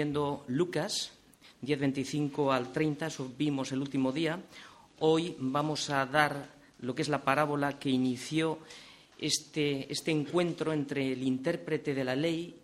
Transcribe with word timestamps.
viendo 0.00 0.44
Lucas 0.48 1.12
10.25 1.60 2.54
al 2.54 2.72
30, 2.72 3.08
eso 3.08 3.30
vimos 3.36 3.70
el 3.72 3.82
último 3.82 4.12
día. 4.12 4.40
Hoy 5.00 5.36
vamos 5.38 5.90
a 5.90 6.06
dar 6.06 6.48
lo 6.80 6.94
que 6.94 7.02
es 7.02 7.10
la 7.10 7.20
parábola 7.20 7.78
que 7.78 7.90
inició 7.90 8.60
este, 9.18 9.92
este 9.92 10.10
encuentro 10.10 10.72
entre 10.72 11.12
el 11.12 11.22
intérprete 11.22 11.92
de 11.92 12.02
la 12.02 12.16
ley 12.16 12.56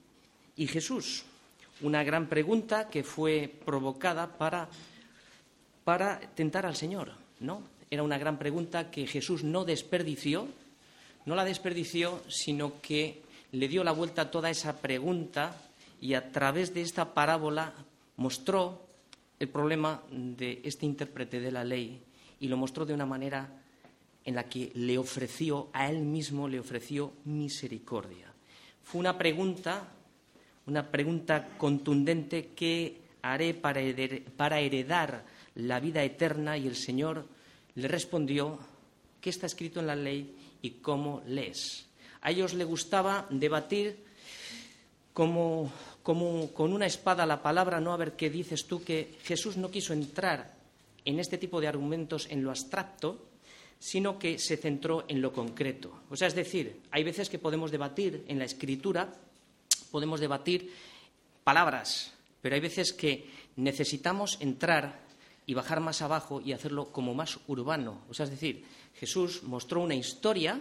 y 0.56 0.66
Jesús. 0.66 1.24
Una 1.82 2.02
gran 2.02 2.26
pregunta 2.26 2.88
que 2.88 3.04
fue 3.04 3.52
provocada 3.66 4.38
para, 4.38 4.70
para 5.84 6.18
tentar 6.18 6.64
al 6.64 6.74
Señor, 6.74 7.12
¿no? 7.40 7.60
Era 7.90 8.02
una 8.02 8.16
gran 8.16 8.38
pregunta 8.38 8.90
que 8.90 9.06
Jesús 9.06 9.44
no 9.44 9.66
desperdició, 9.66 10.48
no 11.26 11.34
la 11.34 11.44
desperdició, 11.44 12.22
sino 12.28 12.80
que 12.80 13.20
le 13.52 13.68
dio 13.68 13.84
la 13.84 13.92
vuelta 13.92 14.22
a 14.22 14.30
toda 14.30 14.48
esa 14.48 14.80
pregunta 14.80 15.54
y 16.00 16.14
a 16.14 16.32
través 16.32 16.74
de 16.74 16.82
esta 16.82 17.14
parábola 17.14 17.72
mostró 18.16 18.86
el 19.38 19.48
problema 19.48 20.02
de 20.10 20.60
este 20.64 20.86
intérprete 20.86 21.40
de 21.40 21.52
la 21.52 21.64
ley 21.64 22.02
y 22.40 22.48
lo 22.48 22.56
mostró 22.56 22.86
de 22.86 22.94
una 22.94 23.06
manera 23.06 23.62
en 24.24 24.34
la 24.34 24.48
que 24.48 24.72
le 24.74 24.98
ofreció 24.98 25.68
a 25.72 25.88
él 25.88 26.00
mismo 26.00 26.48
le 26.48 26.60
ofreció 26.60 27.12
misericordia. 27.24 28.32
Fue 28.82 29.00
una 29.00 29.16
pregunta, 29.16 29.88
una 30.66 30.90
pregunta 30.90 31.56
contundente 31.56 32.50
¿qué 32.54 33.00
haré 33.22 33.54
para 33.54 34.60
heredar 34.60 35.24
la 35.54 35.80
vida 35.80 36.02
eterna 36.02 36.56
y 36.56 36.66
el 36.66 36.76
Señor 36.76 37.26
le 37.74 37.88
respondió 37.88 38.58
qué 39.20 39.30
está 39.30 39.46
escrito 39.46 39.80
en 39.80 39.86
la 39.86 39.96
ley 39.96 40.36
y 40.62 40.70
cómo 40.82 41.22
lees. 41.26 41.86
A 42.20 42.30
ellos 42.30 42.54
les 42.54 42.66
gustaba 42.66 43.26
debatir 43.30 44.04
como, 45.16 45.72
con 46.02 46.74
una 46.74 46.84
espada 46.84 47.24
la 47.24 47.40
palabra, 47.40 47.80
no 47.80 47.94
a 47.94 47.96
ver 47.96 48.16
qué 48.16 48.28
dices 48.28 48.66
tú, 48.66 48.84
que 48.84 49.16
Jesús 49.22 49.56
no 49.56 49.70
quiso 49.70 49.94
entrar 49.94 50.54
en 51.06 51.18
este 51.18 51.38
tipo 51.38 51.58
de 51.58 51.68
argumentos 51.68 52.26
en 52.28 52.44
lo 52.44 52.50
abstracto, 52.50 53.24
sino 53.78 54.18
que 54.18 54.38
se 54.38 54.58
centró 54.58 55.06
en 55.08 55.22
lo 55.22 55.32
concreto. 55.32 56.02
O 56.10 56.16
sea, 56.16 56.28
es 56.28 56.34
decir, 56.34 56.82
hay 56.90 57.02
veces 57.02 57.30
que 57.30 57.38
podemos 57.38 57.70
debatir 57.70 58.26
en 58.28 58.38
la 58.38 58.44
escritura, 58.44 59.10
podemos 59.90 60.20
debatir 60.20 60.70
palabras, 61.42 62.12
pero 62.42 62.54
hay 62.54 62.60
veces 62.60 62.92
que 62.92 63.30
necesitamos 63.56 64.36
entrar 64.40 65.00
y 65.46 65.54
bajar 65.54 65.80
más 65.80 66.02
abajo 66.02 66.42
y 66.44 66.52
hacerlo 66.52 66.92
como 66.92 67.14
más 67.14 67.38
urbano. 67.46 68.02
O 68.10 68.12
sea, 68.12 68.24
es 68.24 68.32
decir, 68.32 68.66
Jesús 68.92 69.44
mostró 69.44 69.80
una 69.80 69.94
historia 69.94 70.60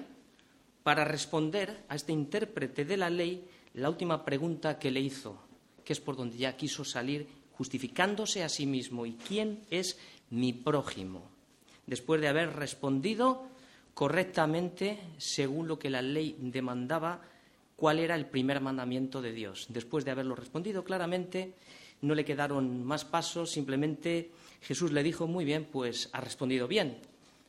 para 0.82 1.04
responder 1.04 1.84
a 1.90 1.96
este 1.96 2.14
intérprete 2.14 2.86
de 2.86 2.96
la 2.96 3.10
ley 3.10 3.50
la 3.76 3.90
última 3.90 4.24
pregunta 4.24 4.80
que 4.80 4.92
le 4.92 5.02
hizo, 5.02 5.38
que 5.84 5.94
es 5.94 6.00
por 6.00 6.16
donde 6.16 6.38
ya 6.38 6.56
quiso 6.56 6.84
salir, 6.84 7.28
justificándose 7.52 8.44
a 8.44 8.50
sí 8.50 8.66
mismo. 8.66 9.06
¿Y 9.06 9.14
quién 9.14 9.66
es 9.70 9.98
mi 10.30 10.54
prójimo? 10.54 11.24
Después 11.86 12.22
de 12.22 12.28
haber 12.28 12.56
respondido 12.56 13.48
correctamente, 13.94 15.00
según 15.18 15.68
lo 15.68 15.80
que 15.80 15.90
la 15.90 16.02
ley 16.02 16.36
demandaba, 16.40 17.22
cuál 17.76 18.00
era 18.00 18.16
el 18.16 18.28
primer 18.28 18.62
mandamiento 18.62 19.22
de 19.22 19.34
Dios. 19.34 19.68
Después 19.70 20.06
de 20.06 20.12
haberlo 20.12 20.36
respondido 20.36 20.84
claramente, 20.84 21.56
no 22.02 22.16
le 22.16 22.26
quedaron 22.26 22.84
más 22.84 23.06
pasos, 23.06 23.52
simplemente 23.52 24.32
Jesús 24.62 24.92
le 24.92 25.04
dijo, 25.04 25.28
muy 25.28 25.46
bien, 25.46 25.66
pues 25.72 26.10
ha 26.14 26.22
respondido 26.22 26.68
bien. 26.68 26.98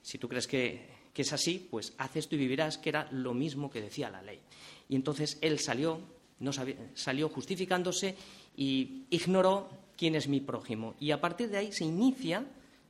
Si 0.02 0.18
tú 0.18 0.28
crees 0.28 0.46
que, 0.46 0.96
es 1.14 1.32
así, 1.32 1.66
pues 1.70 1.94
haz 1.98 2.16
esto 2.16 2.34
y 2.34 2.38
vivirás, 2.38 2.78
que 2.78 2.90
era 2.90 3.08
lo 3.10 3.32
mismo 3.32 3.70
que 3.70 3.80
decía 3.80 4.10
la 4.10 4.22
ley. 4.22 4.40
Y 4.88 4.96
entonces 4.96 5.38
él 5.40 5.58
salió 5.58 6.00
no 6.38 6.52
salió 6.94 7.28
justificándose 7.28 8.16
y 8.56 9.04
ignoró 9.10 9.68
quién 9.96 10.14
es 10.14 10.28
mi 10.28 10.40
prójimo. 10.40 10.94
Y 11.00 11.10
a 11.10 11.20
partir 11.20 11.48
de 11.48 11.58
ahí 11.58 11.72
se 11.72 11.84
inicia 11.84 12.44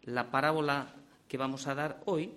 la 0.04 0.30
parábola 0.30 0.94
que 1.28 1.36
vamos 1.36 1.66
a 1.66 1.74
dar 1.74 2.02
hoy, 2.06 2.32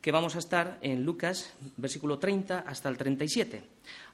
que 0.00 0.12
vamos 0.12 0.36
a 0.36 0.38
estar 0.38 0.78
en 0.82 1.04
Lucas, 1.04 1.52
versículo 1.76 2.18
30 2.18 2.60
hasta 2.60 2.88
el 2.88 2.96
37. 2.96 3.62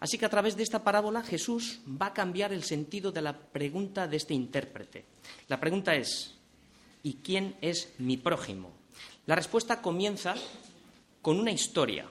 Así 0.00 0.16
que 0.16 0.24
a 0.24 0.30
través 0.30 0.56
de 0.56 0.62
esta 0.62 0.82
parábola 0.82 1.22
Jesús 1.22 1.80
va 1.86 2.06
a 2.06 2.14
cambiar 2.14 2.52
el 2.52 2.62
sentido 2.62 3.12
de 3.12 3.20
la 3.20 3.36
pregunta 3.36 4.06
de 4.06 4.16
este 4.16 4.32
intérprete. 4.32 5.04
La 5.48 5.60
pregunta 5.60 5.94
es, 5.94 6.34
¿y 7.02 7.14
quién 7.22 7.56
es 7.60 7.92
mi 7.98 8.16
prójimo? 8.16 8.70
La 9.26 9.34
respuesta 9.34 9.82
comienza 9.82 10.34
con 11.20 11.38
una 11.38 11.52
historia, 11.52 12.06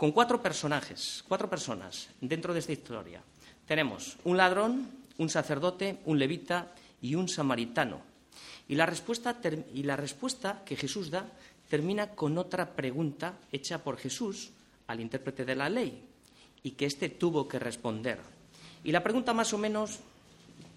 con 0.00 0.12
cuatro 0.12 0.40
personajes, 0.40 1.22
cuatro 1.28 1.50
personas 1.50 2.08
dentro 2.22 2.54
de 2.54 2.60
esta 2.60 2.72
historia. 2.72 3.20
Tenemos 3.66 4.16
un 4.24 4.38
ladrón, 4.38 4.88
un 5.18 5.28
sacerdote, 5.28 5.98
un 6.06 6.18
levita 6.18 6.72
y 7.02 7.16
un 7.16 7.28
samaritano. 7.28 8.00
Y 8.66 8.76
la 8.76 8.86
respuesta, 8.86 9.36
y 9.74 9.82
la 9.82 9.96
respuesta 9.96 10.62
que 10.64 10.74
Jesús 10.74 11.10
da 11.10 11.28
termina 11.68 12.16
con 12.16 12.38
otra 12.38 12.72
pregunta 12.72 13.34
hecha 13.52 13.84
por 13.84 13.98
Jesús 13.98 14.48
al 14.86 15.02
intérprete 15.02 15.44
de 15.44 15.54
la 15.54 15.68
ley 15.68 16.02
y 16.62 16.70
que 16.70 16.86
éste 16.86 17.10
tuvo 17.10 17.46
que 17.46 17.58
responder. 17.58 18.20
Y 18.82 18.92
la 18.92 19.02
pregunta 19.02 19.34
más 19.34 19.52
o 19.52 19.58
menos 19.58 19.98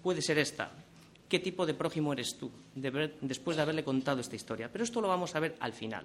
puede 0.02 0.20
ser 0.20 0.36
esta. 0.36 0.70
¿Qué 1.30 1.38
tipo 1.38 1.64
de 1.64 1.72
prójimo 1.72 2.12
eres 2.12 2.36
tú? 2.36 2.50
después 2.74 3.56
de 3.56 3.62
haberle 3.62 3.84
contado 3.84 4.20
esta 4.20 4.36
historia. 4.36 4.68
Pero 4.70 4.84
esto 4.84 5.00
lo 5.00 5.08
vamos 5.08 5.34
a 5.34 5.40
ver 5.40 5.56
al 5.60 5.72
final. 5.72 6.04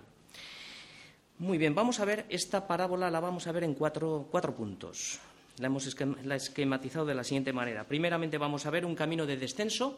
Muy 1.39 1.57
bien, 1.57 1.73
vamos 1.73 2.01
a 2.01 2.05
ver 2.05 2.25
esta 2.27 2.67
parábola, 2.67 3.09
la 3.09 3.22
vamos 3.22 3.47
a 3.47 3.53
ver 3.53 3.63
en 3.63 3.73
cuatro, 3.73 4.27
puntos. 4.57 5.19
La 5.59 5.67
hemos 5.67 5.88
esquematizado 5.88 7.05
de 7.05 7.16
la 7.16 7.23
siguiente 7.23 7.53
manera. 7.53 7.88
Primeramente 7.88 8.38
vamos 8.38 8.66
a 8.66 8.69
ver 8.69 8.85
un 8.85 8.94
camino 8.94 9.25
de 9.25 9.38
descenso, 9.38 9.97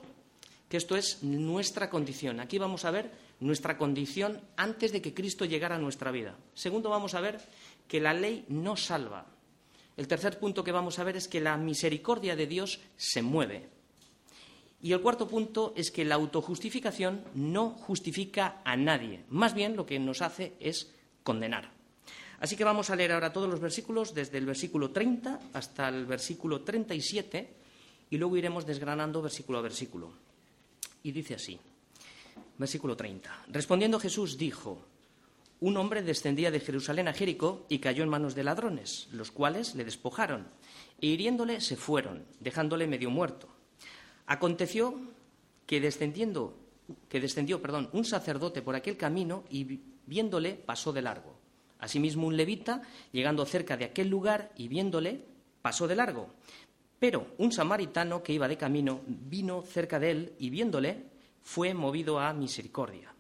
que 0.70 0.78
esto 0.78 0.96
es 0.96 1.24
nuestra 1.24 1.90
condición. 1.90 2.40
Aquí 2.40 2.60
vamos 2.60 2.86
a 2.86 2.92
ver 2.92 3.10
nuestra 3.40 3.76
condición 3.76 4.40
antes 4.56 4.92
de 4.92 5.02
que 5.02 5.16
Cristo 5.16 5.46
llegara 5.46 5.78
a 5.78 5.80
nuestra 5.80 6.12
vida. 6.12 6.38
Segundo, 6.54 6.92
vamos 6.92 7.16
a 7.16 7.22
ver 7.22 7.42
que 7.88 8.00
la 8.00 8.14
ley 8.14 8.46
no 8.48 8.78
salva. 8.78 9.26
El 9.98 10.08
tercer 10.08 10.38
punto 10.38 10.64
que 10.64 10.72
vamos 10.72 11.00
a 11.00 11.04
ver 11.04 11.18
es 11.18 11.28
que 11.28 11.42
la 11.42 11.58
misericordia 11.58 12.36
de 12.36 12.46
Dios 12.46 12.82
se 12.98 13.24
mueve. 13.24 13.68
Y 14.80 14.94
el 14.94 15.02
cuarto 15.02 15.28
punto 15.28 15.74
es 15.76 15.90
que 15.90 16.06
la 16.06 16.16
autojustificación 16.16 17.24
no 17.34 17.72
justifica 17.72 18.62
a 18.64 18.78
nadie. 18.78 19.24
Más 19.30 19.56
bien 19.56 19.76
lo 19.76 19.88
que 19.88 19.98
nos 19.98 20.22
hace 20.22 20.54
es 20.60 20.94
condenar. 21.24 21.70
Así 22.40 22.56
que 22.56 22.64
vamos 22.64 22.90
a 22.90 22.96
leer 22.96 23.12
ahora 23.12 23.32
todos 23.32 23.50
los 23.50 23.60
versículos, 23.60 24.14
desde 24.16 24.40
el 24.40 24.46
versículo 24.46 24.90
30 24.90 25.40
hasta 25.54 25.90
el 25.90 26.06
versículo 26.06 26.62
37, 26.62 27.54
y 28.10 28.18
luego 28.18 28.38
iremos 28.38 28.66
desgranando 28.66 29.22
versículo 29.22 29.60
a 29.60 29.62
versículo. 29.62 30.12
Y 31.04 31.12
dice 31.12 31.36
así, 31.36 31.60
versículo 32.58 32.98
30. 32.98 33.46
Respondiendo 33.50 34.00
Jesús 34.00 34.38
dijo, 34.38 34.86
un 35.60 35.78
hombre 35.78 36.02
descendía 36.02 36.50
de 36.50 36.60
Jerusalén 36.60 37.08
a 37.08 37.14
Jericó 37.14 37.68
y 37.70 37.78
cayó 37.78 38.04
en 38.04 38.10
manos 38.10 38.34
de 38.34 38.44
ladrones, 38.44 39.08
los 39.12 39.30
cuales 39.30 39.76
le 39.76 39.86
despojaron, 39.86 40.48
e 41.00 41.08
hiriéndole 41.08 41.62
se 41.62 41.76
fueron, 41.76 42.26
dejándole 42.40 42.88
medio 42.88 43.12
muerto. 43.12 43.48
Aconteció 44.26 45.00
que 45.68 45.80
descendiendo 45.80 46.58
que 47.08 47.22
descendió, 47.22 47.62
perdón, 47.62 47.90
un 47.94 48.04
sacerdote 48.04 48.62
por 48.62 48.76
aquel 48.76 48.98
camino 48.98 49.44
y 49.50 49.80
viéndole 50.06 50.54
pasó 50.54 50.94
de 50.94 51.02
largo. 51.02 51.40
Asimismo, 51.80 52.28
un 52.28 52.38
levita, 52.38 52.84
llegando 53.12 53.46
cerca 53.46 53.76
de 53.76 53.86
aquel 53.86 54.08
lugar 54.08 54.52
y 54.56 54.68
viéndole, 54.68 55.26
pasó 55.62 55.88
de 55.88 55.96
largo. 55.96 56.30
Pero 57.00 57.28
un 57.40 57.52
samaritano 57.52 58.22
que 58.22 58.34
iba 58.34 58.48
de 58.48 58.58
camino 58.58 59.02
vino 59.08 59.64
cerca 59.64 60.00
de 60.00 60.12
él 60.12 60.34
y 60.38 60.52
viéndole, 60.52 61.06
fue 61.42 61.74
movido 61.74 62.20
a 62.20 62.34
misericordia. 62.34 63.16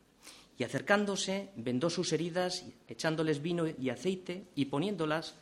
Y 0.57 0.63
acercándose, 0.63 1.49
vendó 1.55 1.89
sus 1.89 2.13
heridas, 2.13 2.65
echándoles 2.87 3.41
vino 3.41 3.65
y 3.67 3.89
aceite 3.89 4.45
y 4.53 4.65
poniéndolas 4.65 5.33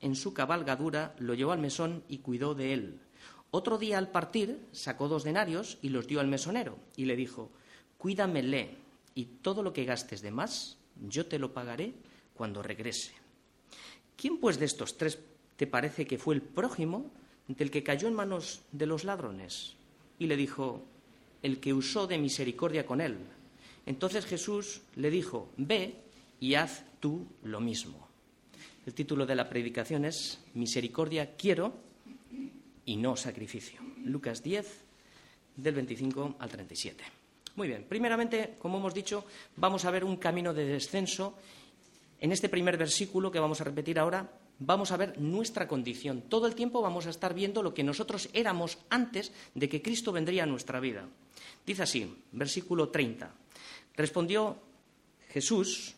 en 0.00 0.16
su 0.16 0.34
cabalgadura, 0.34 1.14
lo 1.18 1.34
llevó 1.34 1.52
al 1.52 1.60
mesón 1.60 2.02
y 2.08 2.18
cuidó 2.18 2.54
de 2.54 2.72
él. 2.72 3.00
Otro 3.50 3.78
día 3.78 3.98
al 3.98 4.10
partir, 4.10 4.66
sacó 4.72 5.06
dos 5.06 5.22
denarios 5.22 5.78
y 5.80 5.90
los 5.90 6.08
dio 6.08 6.18
al 6.18 6.26
mesonero 6.26 6.76
y 6.96 7.04
le 7.04 7.14
dijo, 7.14 7.52
Cuídamele 7.98 8.76
y 9.14 9.24
todo 9.24 9.62
lo 9.62 9.72
que 9.72 9.84
gastes 9.84 10.22
de 10.22 10.32
más, 10.32 10.76
yo 11.08 11.26
te 11.26 11.38
lo 11.38 11.52
pagaré 11.52 11.92
cuando 12.34 12.62
regrese. 12.62 13.12
¿Quién 14.16 14.38
pues 14.38 14.58
de 14.58 14.66
estos 14.66 14.96
tres 14.96 15.18
te 15.56 15.66
parece 15.66 16.06
que 16.06 16.18
fue 16.18 16.34
el 16.34 16.42
prójimo 16.42 17.10
del 17.48 17.70
que 17.70 17.82
cayó 17.82 18.08
en 18.08 18.14
manos 18.14 18.62
de 18.72 18.86
los 18.86 19.04
ladrones? 19.04 19.76
Y 20.18 20.26
le 20.26 20.36
dijo, 20.36 20.84
el 21.42 21.60
que 21.60 21.74
usó 21.74 22.06
de 22.06 22.18
misericordia 22.18 22.86
con 22.86 23.00
él. 23.00 23.18
Entonces 23.86 24.24
Jesús 24.24 24.82
le 24.96 25.10
dijo, 25.10 25.50
ve 25.56 25.94
y 26.40 26.54
haz 26.54 26.84
tú 27.00 27.26
lo 27.42 27.60
mismo. 27.60 28.08
El 28.86 28.94
título 28.94 29.26
de 29.26 29.34
la 29.34 29.48
predicación 29.48 30.04
es 30.04 30.40
Misericordia 30.54 31.36
quiero 31.36 31.74
y 32.86 32.96
no 32.96 33.16
sacrificio. 33.16 33.80
Lucas 34.04 34.42
10, 34.42 34.84
del 35.56 35.74
25 35.74 36.36
al 36.38 36.48
37. 36.48 37.04
Muy 37.56 37.68
bien, 37.68 37.84
primeramente, 37.88 38.56
como 38.58 38.78
hemos 38.78 38.94
dicho, 38.94 39.24
vamos 39.56 39.84
a 39.84 39.90
ver 39.90 40.04
un 40.04 40.16
camino 40.16 40.52
de 40.52 40.64
descenso. 40.64 41.34
En 42.20 42.32
este 42.32 42.48
primer 42.48 42.76
versículo 42.76 43.30
que 43.30 43.38
vamos 43.38 43.60
a 43.60 43.64
repetir 43.64 43.98
ahora, 43.98 44.28
vamos 44.58 44.90
a 44.90 44.96
ver 44.96 45.20
nuestra 45.20 45.68
condición. 45.68 46.22
Todo 46.22 46.46
el 46.46 46.54
tiempo 46.54 46.82
vamos 46.82 47.06
a 47.06 47.10
estar 47.10 47.32
viendo 47.32 47.62
lo 47.62 47.72
que 47.72 47.84
nosotros 47.84 48.28
éramos 48.32 48.78
antes 48.90 49.32
de 49.54 49.68
que 49.68 49.82
Cristo 49.82 50.10
vendría 50.10 50.42
a 50.42 50.46
nuestra 50.46 50.80
vida. 50.80 51.08
Dice 51.64 51.84
así, 51.84 52.12
versículo 52.32 52.88
30. 52.88 53.32
Respondió 53.96 54.56
Jesús 55.28 55.94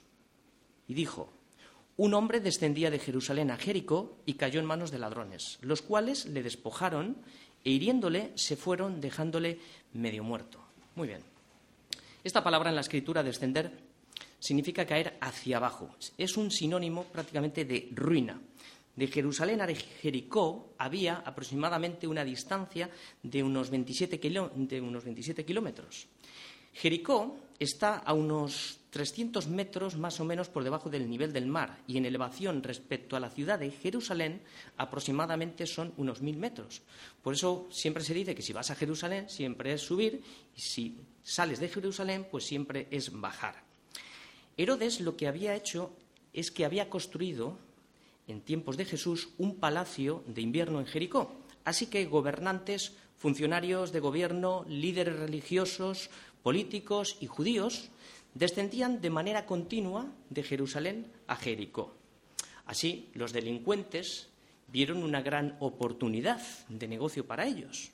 y 0.88 0.94
dijo, 0.94 1.32
un 1.96 2.12
hombre 2.12 2.40
descendía 2.40 2.90
de 2.90 2.98
Jerusalén 2.98 3.50
a 3.50 3.56
Jericó 3.56 4.18
y 4.26 4.34
cayó 4.34 4.60
en 4.60 4.66
manos 4.66 4.90
de 4.90 4.98
ladrones, 4.98 5.58
los 5.62 5.80
cuales 5.80 6.26
le 6.26 6.42
despojaron 6.42 7.16
e 7.64 7.70
hiriéndole 7.70 8.32
se 8.34 8.56
fueron 8.56 9.00
dejándole 9.00 9.58
medio 9.94 10.22
muerto. 10.22 10.60
Muy 10.94 11.08
bien. 11.08 11.35
Esta 12.26 12.42
palabra 12.42 12.70
en 12.70 12.74
la 12.74 12.80
escritura, 12.80 13.22
descender, 13.22 13.70
significa 14.40 14.84
caer 14.84 15.16
hacia 15.20 15.58
abajo. 15.58 15.94
Es 16.18 16.36
un 16.36 16.50
sinónimo 16.50 17.04
prácticamente 17.04 17.64
de 17.64 17.88
ruina. 17.92 18.42
De 18.96 19.06
Jerusalén 19.06 19.60
a 19.60 19.68
Jericó 19.68 20.74
había 20.76 21.22
aproximadamente 21.24 22.08
una 22.08 22.24
distancia 22.24 22.90
de 23.22 23.44
unos 23.44 23.70
27, 23.70 24.18
de 24.18 24.80
unos 24.80 25.04
27 25.04 25.44
kilómetros. 25.44 26.08
Jericó 26.72 27.38
está 27.60 27.98
a 27.98 28.12
unos 28.12 28.80
300 28.90 29.46
metros 29.46 29.96
más 29.96 30.18
o 30.18 30.24
menos 30.24 30.48
por 30.48 30.64
debajo 30.64 30.90
del 30.90 31.08
nivel 31.08 31.32
del 31.32 31.46
mar 31.46 31.78
y 31.86 31.96
en 31.96 32.06
elevación 32.06 32.60
respecto 32.60 33.14
a 33.14 33.20
la 33.20 33.30
ciudad 33.30 33.60
de 33.60 33.70
Jerusalén 33.70 34.42
aproximadamente 34.78 35.64
son 35.64 35.94
unos 35.96 36.22
mil 36.22 36.38
metros. 36.38 36.82
Por 37.22 37.34
eso 37.34 37.68
siempre 37.70 38.02
se 38.02 38.14
dice 38.14 38.34
que 38.34 38.42
si 38.42 38.52
vas 38.52 38.72
a 38.72 38.74
Jerusalén 38.74 39.30
siempre 39.30 39.72
es 39.72 39.82
subir 39.82 40.20
y 40.56 40.60
si 40.60 40.98
sales 41.26 41.58
de 41.58 41.68
Jerusalén 41.68 42.28
pues 42.30 42.44
siempre 42.44 42.86
es 42.92 43.10
bajar. 43.10 43.64
Herodes 44.56 45.00
lo 45.00 45.16
que 45.16 45.26
había 45.26 45.56
hecho 45.56 45.92
es 46.32 46.52
que 46.52 46.64
había 46.64 46.88
construido 46.88 47.58
en 48.28 48.40
tiempos 48.40 48.76
de 48.76 48.84
Jesús 48.84 49.30
un 49.36 49.56
palacio 49.56 50.22
de 50.28 50.40
invierno 50.40 50.78
en 50.78 50.86
Jericó. 50.86 51.34
Así 51.64 51.86
que 51.86 52.06
gobernantes, 52.06 52.92
funcionarios 53.16 53.90
de 53.90 53.98
gobierno, 53.98 54.64
líderes 54.68 55.18
religiosos, 55.18 56.10
políticos 56.44 57.16
y 57.20 57.26
judíos 57.26 57.90
descendían 58.34 59.00
de 59.00 59.10
manera 59.10 59.46
continua 59.46 60.06
de 60.30 60.44
Jerusalén 60.44 61.10
a 61.26 61.34
Jericó. 61.34 61.92
Así, 62.66 63.10
los 63.14 63.32
delincuentes 63.32 64.28
vieron 64.68 65.02
una 65.02 65.22
gran 65.22 65.56
oportunidad 65.58 66.40
de 66.68 66.86
negocio 66.86 67.26
para 67.26 67.46
ellos. 67.46 67.90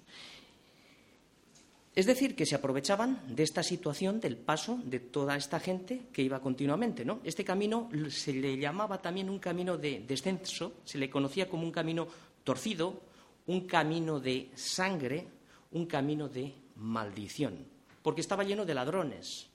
Es 1.95 2.07
decir, 2.07 2.35
que 2.35 2.47
se 2.47 2.55
aprovechaban 2.55 3.21
de 3.29 3.43
esta 3.43 3.63
situación 3.63 4.19
del 4.19 4.39
paso 4.39 4.81
de 4.83 4.99
toda 4.99 5.37
esta 5.37 5.61
gente 5.61 6.07
que 6.11 6.23
iba 6.23 6.41
continuamente. 6.41 7.05
¿no? 7.05 7.21
Este 7.23 7.45
camino 7.45 7.91
se 8.09 8.33
le 8.33 8.57
llamaba 8.57 9.03
también 9.03 9.29
un 9.29 9.39
camino 9.39 9.77
de 9.77 10.01
descenso, 10.01 10.73
se 10.85 10.97
le 10.97 11.11
conocía 11.11 11.51
como 11.51 11.65
un 11.65 11.71
camino 11.71 12.09
torcido, 12.45 13.03
un 13.47 13.67
camino 13.67 14.21
de 14.21 14.51
sangre, 14.55 15.27
un 15.73 15.85
camino 15.85 16.29
de 16.29 16.55
maldición, 16.77 17.67
porque 18.03 18.23
estaba 18.23 18.45
lleno 18.45 18.65
de 18.65 18.75
ladrones. 18.75 19.49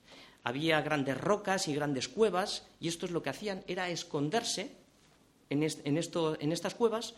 Había 0.44 0.80
grandes 0.80 1.20
rocas 1.20 1.66
y 1.66 1.74
grandes 1.74 2.08
cuevas, 2.08 2.68
y 2.78 2.86
esto 2.86 3.06
es 3.06 3.12
lo 3.12 3.20
que 3.20 3.30
hacían, 3.30 3.64
era 3.66 3.90
esconderse 3.90 4.76
en, 5.50 5.64
en 5.64 6.52
estas 6.52 6.74
cuevas 6.74 7.14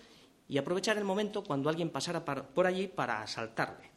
y 0.49 0.57
aprovechar 0.57 0.97
el 0.97 1.05
momento 1.05 1.45
cuando 1.45 1.69
alguien 1.69 1.91
pasara 1.91 2.25
por 2.25 2.67
allí 2.67 2.89
para 2.89 3.23
asaltarle. 3.23 3.90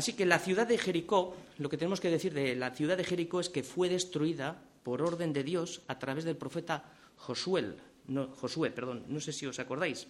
Así 0.00 0.14
que 0.14 0.24
la 0.24 0.38
ciudad 0.38 0.66
de 0.66 0.78
Jericó, 0.78 1.36
lo 1.58 1.68
que 1.68 1.76
tenemos 1.76 2.00
que 2.00 2.08
decir 2.08 2.32
de 2.32 2.56
la 2.56 2.70
ciudad 2.70 2.96
de 2.96 3.04
Jericó 3.04 3.38
es 3.38 3.50
que 3.50 3.62
fue 3.62 3.90
destruida 3.90 4.62
por 4.82 5.02
orden 5.02 5.34
de 5.34 5.44
Dios 5.44 5.82
a 5.88 5.98
través 5.98 6.24
del 6.24 6.38
profeta 6.38 6.90
Josué, 7.18 7.76
no, 8.08 8.28
Josué, 8.28 8.70
perdón, 8.70 9.04
no 9.08 9.20
sé 9.20 9.34
si 9.34 9.44
os 9.44 9.58
acordáis. 9.58 10.06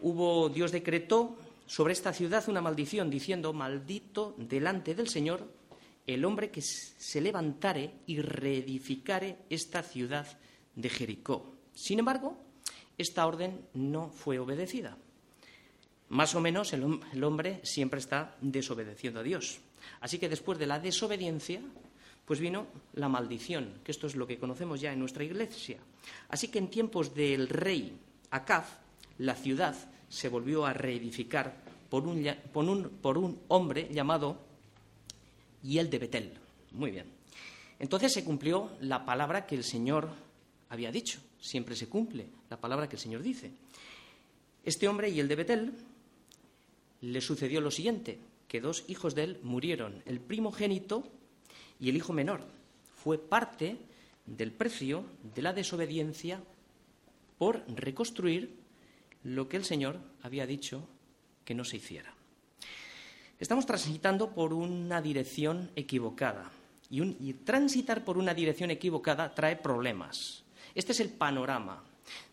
Hubo, 0.00 0.48
Dios 0.48 0.72
decretó 0.72 1.36
sobre 1.66 1.92
esta 1.92 2.12
ciudad 2.12 2.48
una 2.48 2.60
maldición, 2.60 3.10
diciendo, 3.10 3.52
maldito 3.52 4.34
delante 4.38 4.96
del 4.96 5.06
Señor 5.06 5.46
el 6.04 6.24
hombre 6.24 6.50
que 6.50 6.60
se 6.60 7.20
levantare 7.20 7.92
y 8.08 8.20
reedificare 8.20 9.38
esta 9.48 9.84
ciudad 9.84 10.26
de 10.74 10.88
Jericó. 10.88 11.54
Sin 11.74 12.00
embargo, 12.00 12.38
esta 12.98 13.24
orden 13.24 13.68
no 13.72 14.08
fue 14.08 14.40
obedecida. 14.40 14.98
Más 16.12 16.34
o 16.34 16.42
menos 16.42 16.74
el, 16.74 17.24
hombre 17.24 17.60
siempre 17.62 17.98
está 17.98 18.36
desobedeciendo 18.42 19.20
a 19.20 19.22
Dios. 19.22 19.60
Así 19.98 20.18
que 20.18 20.28
después 20.28 20.58
de 20.58 20.66
la 20.66 20.78
desobediencia, 20.78 21.62
pues 22.26 22.38
vino 22.38 22.66
la 22.92 23.08
maldición, 23.08 23.80
que 23.82 23.92
esto 23.92 24.06
es 24.06 24.14
lo 24.14 24.26
que 24.26 24.36
conocemos 24.36 24.78
ya 24.78 24.92
en 24.92 24.98
nuestra 24.98 25.24
iglesia. 25.24 25.78
Así 26.28 26.48
que 26.48 26.58
en 26.58 26.68
tiempos 26.68 27.14
del 27.14 27.48
rey 27.48 27.98
Acab, 28.30 28.64
la 29.16 29.34
ciudad 29.34 29.74
se 30.10 30.28
volvió 30.28 30.66
a 30.66 30.74
reedificar 30.74 31.56
por 31.88 32.06
un, 32.06 32.30
por 33.00 33.16
un 33.16 33.40
hombre 33.48 33.88
llamado 33.90 34.36
Yel 35.62 35.88
de 35.88 35.98
Betel. 35.98 36.32
Muy 36.72 36.90
bien. 36.90 37.06
Entonces 37.78 38.12
se 38.12 38.22
cumplió 38.22 38.72
la 38.80 39.06
palabra 39.06 39.46
que 39.46 39.54
el 39.54 39.64
Señor 39.64 40.10
había 40.68 40.92
dicho. 40.92 41.20
Siempre 41.40 41.74
se 41.74 41.88
cumple 41.88 42.26
la 42.50 42.60
palabra 42.60 42.86
que 42.86 42.96
el 42.96 43.02
Señor 43.02 43.22
dice. 43.22 43.50
Este 44.62 44.86
hombre, 44.88 45.10
Yel 45.10 45.26
de 45.26 45.36
Betel, 45.36 45.72
le 47.02 47.20
sucedió 47.20 47.60
lo 47.60 47.70
siguiente, 47.70 48.18
que 48.48 48.60
dos 48.60 48.84
hijos 48.88 49.14
de 49.14 49.24
él 49.24 49.40
murieron, 49.42 50.02
el 50.06 50.20
primogénito 50.20 51.04
y 51.78 51.90
el 51.90 51.96
hijo 51.96 52.12
menor. 52.12 52.44
Fue 52.96 53.18
parte 53.18 53.76
del 54.24 54.52
precio 54.52 55.04
de 55.34 55.42
la 55.42 55.52
desobediencia 55.52 56.40
por 57.38 57.64
reconstruir 57.68 58.54
lo 59.24 59.48
que 59.48 59.56
el 59.56 59.64
Señor 59.64 59.98
había 60.22 60.46
dicho 60.46 60.86
que 61.44 61.54
no 61.54 61.64
se 61.64 61.76
hiciera. 61.76 62.14
Estamos 63.40 63.66
transitando 63.66 64.30
por 64.30 64.52
una 64.52 65.02
dirección 65.02 65.72
equivocada 65.74 66.52
y, 66.88 67.02
y, 67.02 67.32
transitar 67.32 68.04
por 68.04 68.16
una 68.16 68.34
dirección 68.34 68.70
equivocada 68.70 69.34
trae 69.34 69.56
problemas. 69.56 70.44
Este 70.74 70.92
es 70.92 71.00
el 71.00 71.08
panorama. 71.08 71.82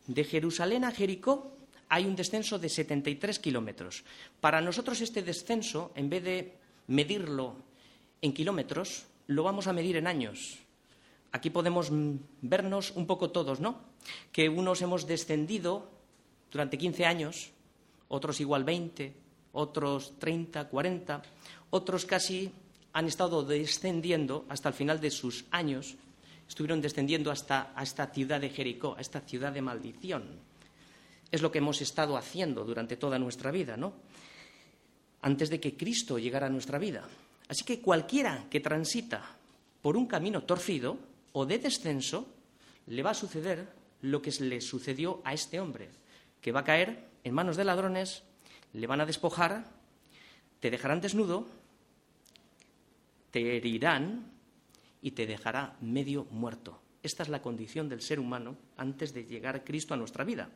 De 0.06 0.24
Jerusalén 0.24 0.83
a 0.83 0.92
Jericó 0.92 1.58
hay 1.89 2.06
un 2.06 2.15
descenso 2.15 2.59
de 2.59 2.69
73 2.69 3.39
kilómetros. 3.39 4.06
Para 4.39 4.62
nosotros 4.62 5.01
este 5.01 5.24
descenso, 5.24 5.91
en 5.95 6.09
vez 6.09 6.24
de 6.24 6.57
medirlo 6.88 7.56
en 8.21 8.33
kilómetros, 8.33 9.06
lo 9.27 9.44
vamos 9.44 9.68
a 9.68 9.74
medir 9.74 9.97
en 9.97 10.07
años. 10.07 10.59
Aquí 11.31 11.50
podemos 11.50 11.89
vernos 12.41 12.91
un 12.91 13.05
poco 13.05 13.29
todos, 13.29 13.60
¿no? 13.60 13.81
Que 14.31 14.50
unos 14.50 14.81
hemos 14.81 15.05
descendido 15.05 15.89
durante 16.51 16.77
15 16.77 17.05
años, 17.05 17.51
otros 18.08 18.39
igual 18.39 18.63
20, 18.63 19.13
otros 19.53 20.13
30, 20.17 20.69
40, 20.69 21.22
otros 21.69 22.05
casi 22.05 22.51
han 22.93 23.05
estado 23.05 23.43
descendiendo 23.43 24.46
hasta 24.50 24.69
el 24.69 24.75
final 24.75 25.00
de 25.00 25.12
sus 25.12 25.46
años, 25.51 25.96
estuvieron 26.48 26.81
descendiendo 26.81 27.29
hasta 27.29 27.74
esta 27.81 28.08
ciudad 28.08 28.41
de 28.41 28.50
Jericó, 28.50 28.96
a 28.98 29.01
esta 29.01 29.22
ciudad 29.22 29.53
de 29.53 29.62
maldición. 29.62 30.49
Es 31.31 31.41
lo 31.41 31.51
que 31.51 31.59
hemos 31.59 31.81
estado 31.81 32.17
haciendo 32.17 32.63
durante 32.63 32.98
toda 32.98 33.19
nuestra 33.19 33.51
vida, 33.51 33.77
¿no? 33.77 33.93
Antes 35.21 35.50
de 35.50 35.59
que 35.59 35.75
Cristo 35.75 36.17
llegara 36.17 36.48
a 36.48 36.50
nuestra 36.50 36.79
vida. 36.79 37.07
Así 37.48 37.63
que 37.63 37.81
cualquiera 37.81 38.45
que 38.50 38.59
transita 38.59 39.24
por 39.81 39.98
un 39.98 40.07
camino 40.07 40.43
torcido 40.43 40.98
o 41.33 41.45
de 41.45 41.59
descenso, 41.59 42.27
le 42.88 43.03
va 43.03 43.12
a 43.12 43.15
suceder 43.15 43.67
lo 44.01 44.21
que 44.21 44.31
le 44.39 44.62
sucedió 44.62 45.21
a 45.24 45.33
este 45.33 45.59
hombre, 45.59 45.89
que 46.41 46.51
va 46.51 46.62
a 46.62 46.63
caer 46.63 47.07
en 47.24 47.33
manos 47.33 47.57
de 47.57 47.65
ladrones, 47.65 48.24
le 48.74 48.88
van 48.88 49.01
a 49.01 49.05
despojar, 49.05 49.65
te 50.59 50.71
dejarán 50.71 51.01
desnudo, 51.01 51.48
te 53.31 53.57
herirán 53.57 54.31
y 55.01 55.12
te 55.12 55.25
dejará 55.25 55.75
medio 55.81 56.25
muerto. 56.31 56.79
Esta 57.01 57.24
es 57.24 57.29
la 57.29 57.41
condición 57.41 57.88
del 57.88 58.01
ser 58.01 58.20
humano 58.20 58.58
antes 58.75 59.13
de 59.13 59.25
llegar 59.25 59.63
Cristo 59.63 59.94
a 59.94 59.98
nuestra 59.98 60.25
vida. 60.25 60.50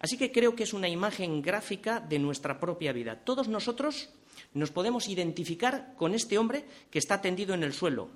Así 0.00 0.18
que 0.18 0.32
creo 0.32 0.56
que 0.56 0.64
es 0.64 0.72
una 0.72 0.88
imagen 0.88 1.40
gráfica 1.40 2.00
de 2.00 2.18
nuestra 2.18 2.58
propia 2.58 2.92
vida. 2.92 3.24
Todos 3.24 3.46
nosotros 3.48 4.10
nos 4.54 4.72
podemos 4.72 5.08
identificar 5.08 5.94
con 5.96 6.14
este 6.14 6.38
hombre 6.38 6.64
que 6.90 6.98
está 6.98 7.20
tendido 7.20 7.54
en 7.54 7.62
el 7.62 7.72
suelo. 7.72 8.10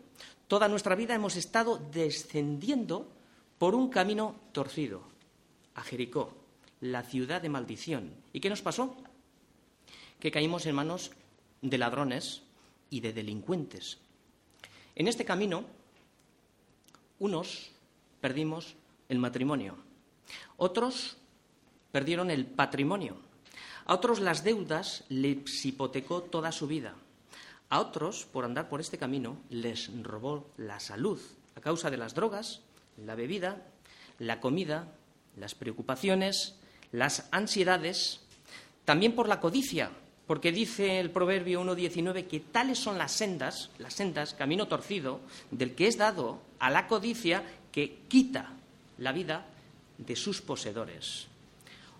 Toda 0.49 0.67
nuestra 0.67 0.97
vida 0.97 1.15
hemos 1.15 1.37
estado 1.37 1.79
descendiendo 1.93 3.13
por 3.59 3.75
un 3.75 3.91
camino 3.91 4.41
torcido 4.53 5.03
a 5.75 5.83
Jericó, 5.83 6.35
la 6.81 7.03
ciudad 7.03 7.43
de 7.43 7.49
maldición. 7.49 8.15
¿Y 8.33 8.41
qué 8.41 8.51
nos 8.51 8.63
pasó? 8.63 8.97
Que 10.19 10.33
caímos 10.33 10.67
en 10.67 10.75
manos 10.75 11.13
de 11.63 11.79
ladrones 11.79 12.43
y 12.91 13.01
de 13.01 13.13
delincuentes. 13.13 13.99
En 14.97 15.07
este 15.07 15.25
camino 15.25 15.65
unos 17.19 17.71
perdimos 18.21 18.75
el 19.09 19.19
matrimonio, 19.19 19.77
otros 20.57 21.17
perdieron 21.93 22.31
el 22.31 22.47
patrimonio, 22.47 23.17
a 23.87 23.95
otros 23.95 24.21
las 24.21 24.45
deudas 24.45 25.05
les 25.09 25.65
hipotecó 25.65 26.23
toda 26.23 26.53
su 26.53 26.67
vida, 26.67 26.95
a 27.71 27.81
otros, 27.81 28.27
por 28.27 28.45
andar 28.45 28.69
por 28.69 28.81
este 28.81 28.99
camino, 28.99 29.39
les 29.51 29.91
robó 30.03 30.51
la 30.57 30.81
salud. 30.81 31.21
A 31.55 31.61
causa 31.61 31.91
de 31.91 31.97
las 31.99 32.15
drogas, 32.15 32.61
la 32.97 33.15
bebida, 33.15 33.67
la 34.19 34.41
comida 34.41 34.89
las 35.39 35.55
preocupaciones, 35.55 36.57
las 36.93 37.29
ansiedades, 37.31 38.21
también 38.85 39.15
por 39.15 39.29
la 39.29 39.41
codicia, 39.41 39.91
porque 40.29 40.53
dice 40.53 41.01
el 41.01 41.11
Proverbio 41.11 41.63
1.19 41.63 42.27
que 42.27 42.41
tales 42.41 42.79
son 42.79 42.99
las 42.99 43.13
sendas, 43.13 43.71
las 43.79 43.95
sendas, 43.95 44.35
camino 44.35 44.69
torcido, 44.69 45.21
del 45.51 45.75
que 45.75 45.87
es 45.87 45.97
dado 45.97 46.43
a 46.59 46.71
la 46.71 46.87
codicia 46.87 47.43
que 47.73 48.01
quita 48.09 48.53
la 48.99 49.13
vida 49.13 49.47
de 49.97 50.15
sus 50.17 50.43
poseedores. 50.43 51.29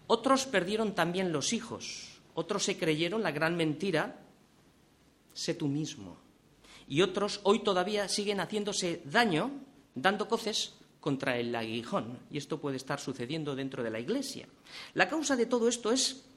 Otros 0.09 0.45
perdieron 0.45 0.95
también 0.95 1.33
los 1.33 1.55
hijos, 1.55 2.21
otros 2.35 2.65
se 2.65 2.77
creyeron 2.77 3.23
la 3.23 3.31
gran 3.31 3.57
mentira, 3.57 4.21
sé 5.33 5.55
tú 5.55 5.67
mismo. 5.67 6.19
Y 6.87 7.01
otros 7.01 7.41
hoy 7.45 7.61
todavía 7.61 8.11
siguen 8.11 8.41
haciéndose 8.41 9.01
daño, 9.07 9.53
dando 9.95 10.29
coces 10.29 10.75
contra 11.01 11.39
el 11.39 11.55
aguijón. 11.55 12.19
Y 12.31 12.37
esto 12.37 12.61
puede 12.61 12.77
estar 12.77 13.01
sucediendo 13.01 13.57
dentro 13.57 13.83
de 13.83 13.91
la 13.91 14.01
Iglesia. 14.01 14.47
La 14.93 15.09
causa 15.09 15.35
de 15.35 15.47
todo 15.47 15.67
esto 15.67 15.93
es 15.93 16.29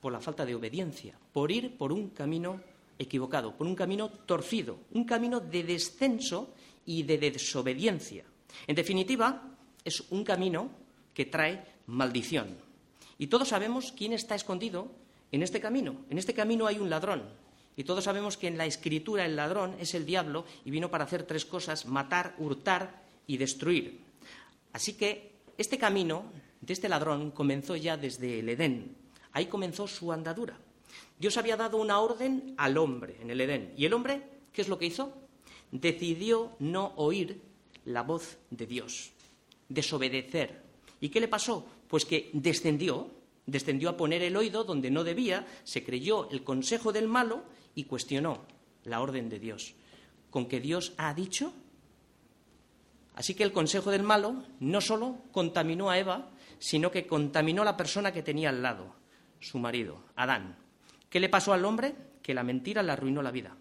por 0.00 0.12
la 0.12 0.20
falta 0.20 0.44
de 0.44 0.54
obediencia, 0.54 1.18
por 1.32 1.50
ir 1.50 1.76
por 1.76 1.92
un 1.92 2.10
camino 2.10 2.60
equivocado, 2.98 3.56
por 3.56 3.66
un 3.66 3.74
camino 3.74 4.08
torcido, 4.10 4.78
un 4.92 5.04
camino 5.04 5.40
de 5.40 5.62
descenso 5.62 6.54
y 6.86 7.02
de 7.02 7.18
desobediencia. 7.18 8.24
En 8.66 8.74
definitiva, 8.74 9.56
es 9.84 10.02
un 10.10 10.24
camino 10.24 10.70
que 11.14 11.26
trae 11.26 11.64
maldición. 11.86 12.56
Y 13.18 13.26
todos 13.26 13.48
sabemos 13.48 13.92
quién 13.92 14.12
está 14.12 14.34
escondido 14.34 14.90
en 15.32 15.42
este 15.42 15.60
camino. 15.60 16.04
En 16.10 16.18
este 16.18 16.34
camino 16.34 16.66
hay 16.66 16.78
un 16.78 16.90
ladrón. 16.90 17.24
Y 17.76 17.84
todos 17.84 18.04
sabemos 18.04 18.36
que 18.36 18.48
en 18.48 18.58
la 18.58 18.66
escritura 18.66 19.24
el 19.24 19.36
ladrón 19.36 19.76
es 19.78 19.94
el 19.94 20.04
diablo 20.04 20.44
y 20.64 20.70
vino 20.70 20.90
para 20.90 21.04
hacer 21.04 21.22
tres 21.24 21.44
cosas, 21.44 21.86
matar, 21.86 22.34
hurtar 22.38 23.04
y 23.26 23.36
destruir. 23.36 24.00
Así 24.72 24.94
que 24.94 25.32
este 25.56 25.78
camino 25.78 26.24
de 26.60 26.72
este 26.72 26.88
ladrón 26.88 27.30
comenzó 27.30 27.76
ya 27.76 27.96
desde 27.96 28.40
el 28.40 28.48
Edén. 28.48 28.96
Ahí 29.32 29.46
comenzó 29.46 29.86
su 29.86 30.12
andadura. 30.12 30.58
Dios 31.18 31.36
había 31.36 31.56
dado 31.56 31.78
una 31.78 32.00
orden 32.00 32.54
al 32.56 32.78
hombre 32.78 33.18
en 33.20 33.30
el 33.30 33.40
Edén. 33.40 33.72
¿Y 33.76 33.84
el 33.84 33.94
hombre 33.94 34.22
qué 34.52 34.62
es 34.62 34.68
lo 34.68 34.78
que 34.78 34.86
hizo? 34.86 35.12
Decidió 35.70 36.52
no 36.58 36.92
oír 36.96 37.42
la 37.84 38.02
voz 38.02 38.38
de 38.50 38.66
Dios, 38.66 39.10
desobedecer. 39.68 40.62
¿Y 41.00 41.08
qué 41.08 41.20
le 41.20 41.28
pasó? 41.28 41.66
Pues 41.88 42.04
que 42.04 42.30
descendió, 42.32 43.10
descendió 43.46 43.90
a 43.90 43.96
poner 43.96 44.22
el 44.22 44.36
oído 44.36 44.64
donde 44.64 44.90
no 44.90 45.04
debía, 45.04 45.46
se 45.64 45.84
creyó 45.84 46.28
el 46.30 46.44
consejo 46.44 46.92
del 46.92 47.08
malo 47.08 47.44
y 47.74 47.84
cuestionó 47.84 48.42
la 48.84 49.00
orden 49.00 49.28
de 49.28 49.38
Dios. 49.38 49.74
¿Con 50.30 50.46
que 50.46 50.60
Dios 50.60 50.92
ha 50.96 51.14
dicho? 51.14 51.52
Así 53.14 53.34
que 53.34 53.42
el 53.42 53.52
consejo 53.52 53.90
del 53.90 54.02
malo 54.02 54.44
no 54.60 54.80
solo 54.80 55.18
contaminó 55.32 55.90
a 55.90 55.98
Eva, 55.98 56.30
sino 56.58 56.90
que 56.90 57.06
contaminó 57.06 57.62
a 57.62 57.64
la 57.64 57.76
persona 57.76 58.12
que 58.12 58.22
tenía 58.22 58.50
al 58.50 58.62
lado, 58.62 58.94
su 59.40 59.58
marido, 59.58 60.02
Adán. 60.16 60.56
¿Qué 61.10 61.20
le 61.20 61.28
pasó 61.28 61.52
al 61.52 61.64
hombre? 61.64 61.94
Que 62.22 62.34
la 62.34 62.42
mentira 62.42 62.82
le 62.82 62.92
arruinó 62.92 63.22
la 63.22 63.30
vida. 63.30 63.56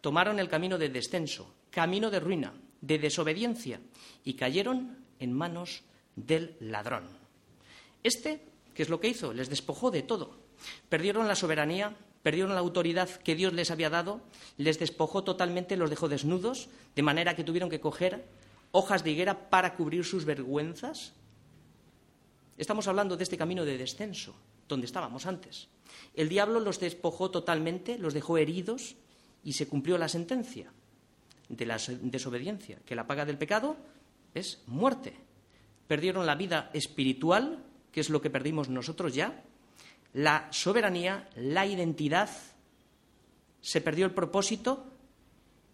Tomaron 0.00 0.38
el 0.38 0.48
camino 0.48 0.78
de 0.78 0.88
descenso, 0.88 1.54
camino 1.70 2.10
de 2.10 2.20
ruina, 2.20 2.52
de 2.80 2.98
desobediencia, 2.98 3.80
y 4.24 4.34
cayeron 4.34 4.98
en 5.18 5.32
manos 5.32 5.82
del 6.16 6.56
ladrón. 6.60 7.04
Este, 8.02 8.40
¿qué 8.74 8.82
es 8.82 8.88
lo 8.88 9.00
que 9.00 9.08
hizo? 9.08 9.32
Les 9.32 9.48
despojó 9.48 9.90
de 9.90 10.02
todo. 10.02 10.38
Perdieron 10.88 11.28
la 11.28 11.34
soberanía, 11.34 11.96
perdieron 12.22 12.54
la 12.54 12.60
autoridad 12.60 13.08
que 13.08 13.34
Dios 13.34 13.52
les 13.52 13.70
había 13.70 13.90
dado, 13.90 14.20
les 14.56 14.78
despojó 14.78 15.24
totalmente, 15.24 15.76
los 15.76 15.90
dejó 15.90 16.08
desnudos, 16.08 16.68
de 16.94 17.02
manera 17.02 17.36
que 17.36 17.44
tuvieron 17.44 17.70
que 17.70 17.80
coger 17.80 18.24
hojas 18.72 19.04
de 19.04 19.10
higuera 19.10 19.50
para 19.50 19.74
cubrir 19.74 20.04
sus 20.04 20.24
vergüenzas. 20.24 21.12
Estamos 22.56 22.88
hablando 22.88 23.16
de 23.16 23.22
este 23.22 23.38
camino 23.38 23.64
de 23.64 23.78
descenso, 23.78 24.34
donde 24.68 24.86
estábamos 24.86 25.26
antes. 25.26 25.68
El 26.14 26.28
diablo 26.28 26.60
los 26.60 26.80
despojó 26.80 27.30
totalmente, 27.30 27.98
los 27.98 28.14
dejó 28.14 28.38
heridos 28.38 28.96
y 29.42 29.54
se 29.54 29.66
cumplió 29.66 29.98
la 29.98 30.08
sentencia 30.08 30.70
de 31.48 31.66
la 31.66 31.78
desobediencia, 32.02 32.78
que 32.84 32.94
la 32.94 33.06
paga 33.06 33.24
del 33.24 33.38
pecado 33.38 33.76
es 34.34 34.62
muerte. 34.66 35.14
Perdieron 35.86 36.26
la 36.26 36.34
vida 36.34 36.70
espiritual, 36.74 37.64
que 37.90 38.00
es 38.00 38.10
lo 38.10 38.20
que 38.20 38.30
perdimos 38.30 38.68
nosotros 38.68 39.14
ya, 39.14 39.42
la 40.12 40.48
soberanía, 40.52 41.28
la 41.36 41.66
identidad, 41.66 42.30
se 43.60 43.80
perdió 43.80 44.06
el 44.06 44.12
propósito, 44.12 44.86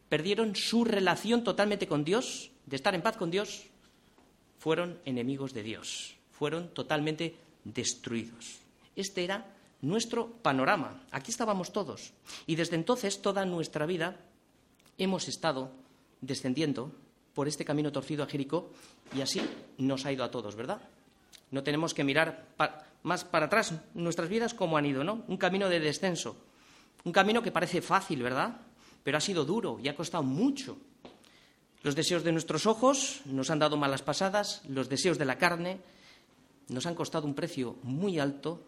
perdieron 0.08 0.54
su 0.54 0.84
relación 0.84 1.44
totalmente 1.44 1.86
con 1.86 2.04
Dios, 2.04 2.50
de 2.66 2.76
estar 2.76 2.94
en 2.94 3.02
paz 3.02 3.16
con 3.16 3.30
Dios, 3.30 3.66
fueron 4.58 4.98
enemigos 5.04 5.52
de 5.52 5.62
Dios, 5.62 6.16
fueron 6.30 6.68
totalmente 6.68 7.36
destruidos. 7.64 8.63
Este 8.96 9.24
era 9.24 9.46
nuestro 9.80 10.28
panorama. 10.28 11.02
Aquí 11.10 11.30
estábamos 11.30 11.72
todos. 11.72 12.12
Y 12.46 12.56
desde 12.56 12.76
entonces 12.76 13.20
toda 13.20 13.44
nuestra 13.44 13.86
vida 13.86 14.16
hemos 14.98 15.28
estado 15.28 15.70
descendiendo 16.20 16.92
por 17.34 17.48
este 17.48 17.64
camino 17.64 17.92
torcido 17.92 18.24
a 18.24 18.26
Jericó 18.26 18.70
y 19.14 19.20
así 19.20 19.42
nos 19.78 20.06
ha 20.06 20.12
ido 20.12 20.24
a 20.24 20.30
todos, 20.30 20.56
¿verdad? 20.56 20.80
No 21.50 21.62
tenemos 21.62 21.92
que 21.92 22.04
mirar 22.04 22.46
más 23.02 23.24
para 23.24 23.46
atrás 23.46 23.74
nuestras 23.94 24.28
vidas 24.28 24.54
como 24.54 24.76
han 24.76 24.86
ido, 24.86 25.04
¿no? 25.04 25.24
Un 25.28 25.36
camino 25.36 25.68
de 25.68 25.80
descenso. 25.80 26.36
Un 27.04 27.12
camino 27.12 27.42
que 27.42 27.52
parece 27.52 27.82
fácil, 27.82 28.22
¿verdad? 28.22 28.56
Pero 29.02 29.18
ha 29.18 29.20
sido 29.20 29.44
duro 29.44 29.78
y 29.82 29.88
ha 29.88 29.96
costado 29.96 30.22
mucho. 30.22 30.78
Los 31.82 31.94
deseos 31.94 32.24
de 32.24 32.32
nuestros 32.32 32.64
ojos 32.64 33.20
nos 33.26 33.50
han 33.50 33.58
dado 33.58 33.76
malas 33.76 34.00
pasadas, 34.00 34.62
los 34.66 34.88
deseos 34.88 35.18
de 35.18 35.26
la 35.26 35.36
carne 35.36 35.80
nos 36.68 36.86
han 36.86 36.94
costado 36.94 37.26
un 37.26 37.34
precio 37.34 37.76
muy 37.82 38.18
alto 38.18 38.62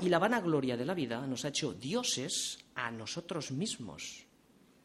y 0.00 0.08
la 0.08 0.18
vanagloria 0.18 0.76
de 0.76 0.84
la 0.84 0.94
vida 0.94 1.26
nos 1.26 1.44
ha 1.44 1.48
hecho 1.48 1.72
dioses 1.72 2.58
a 2.74 2.90
nosotros 2.90 3.52
mismos. 3.52 4.26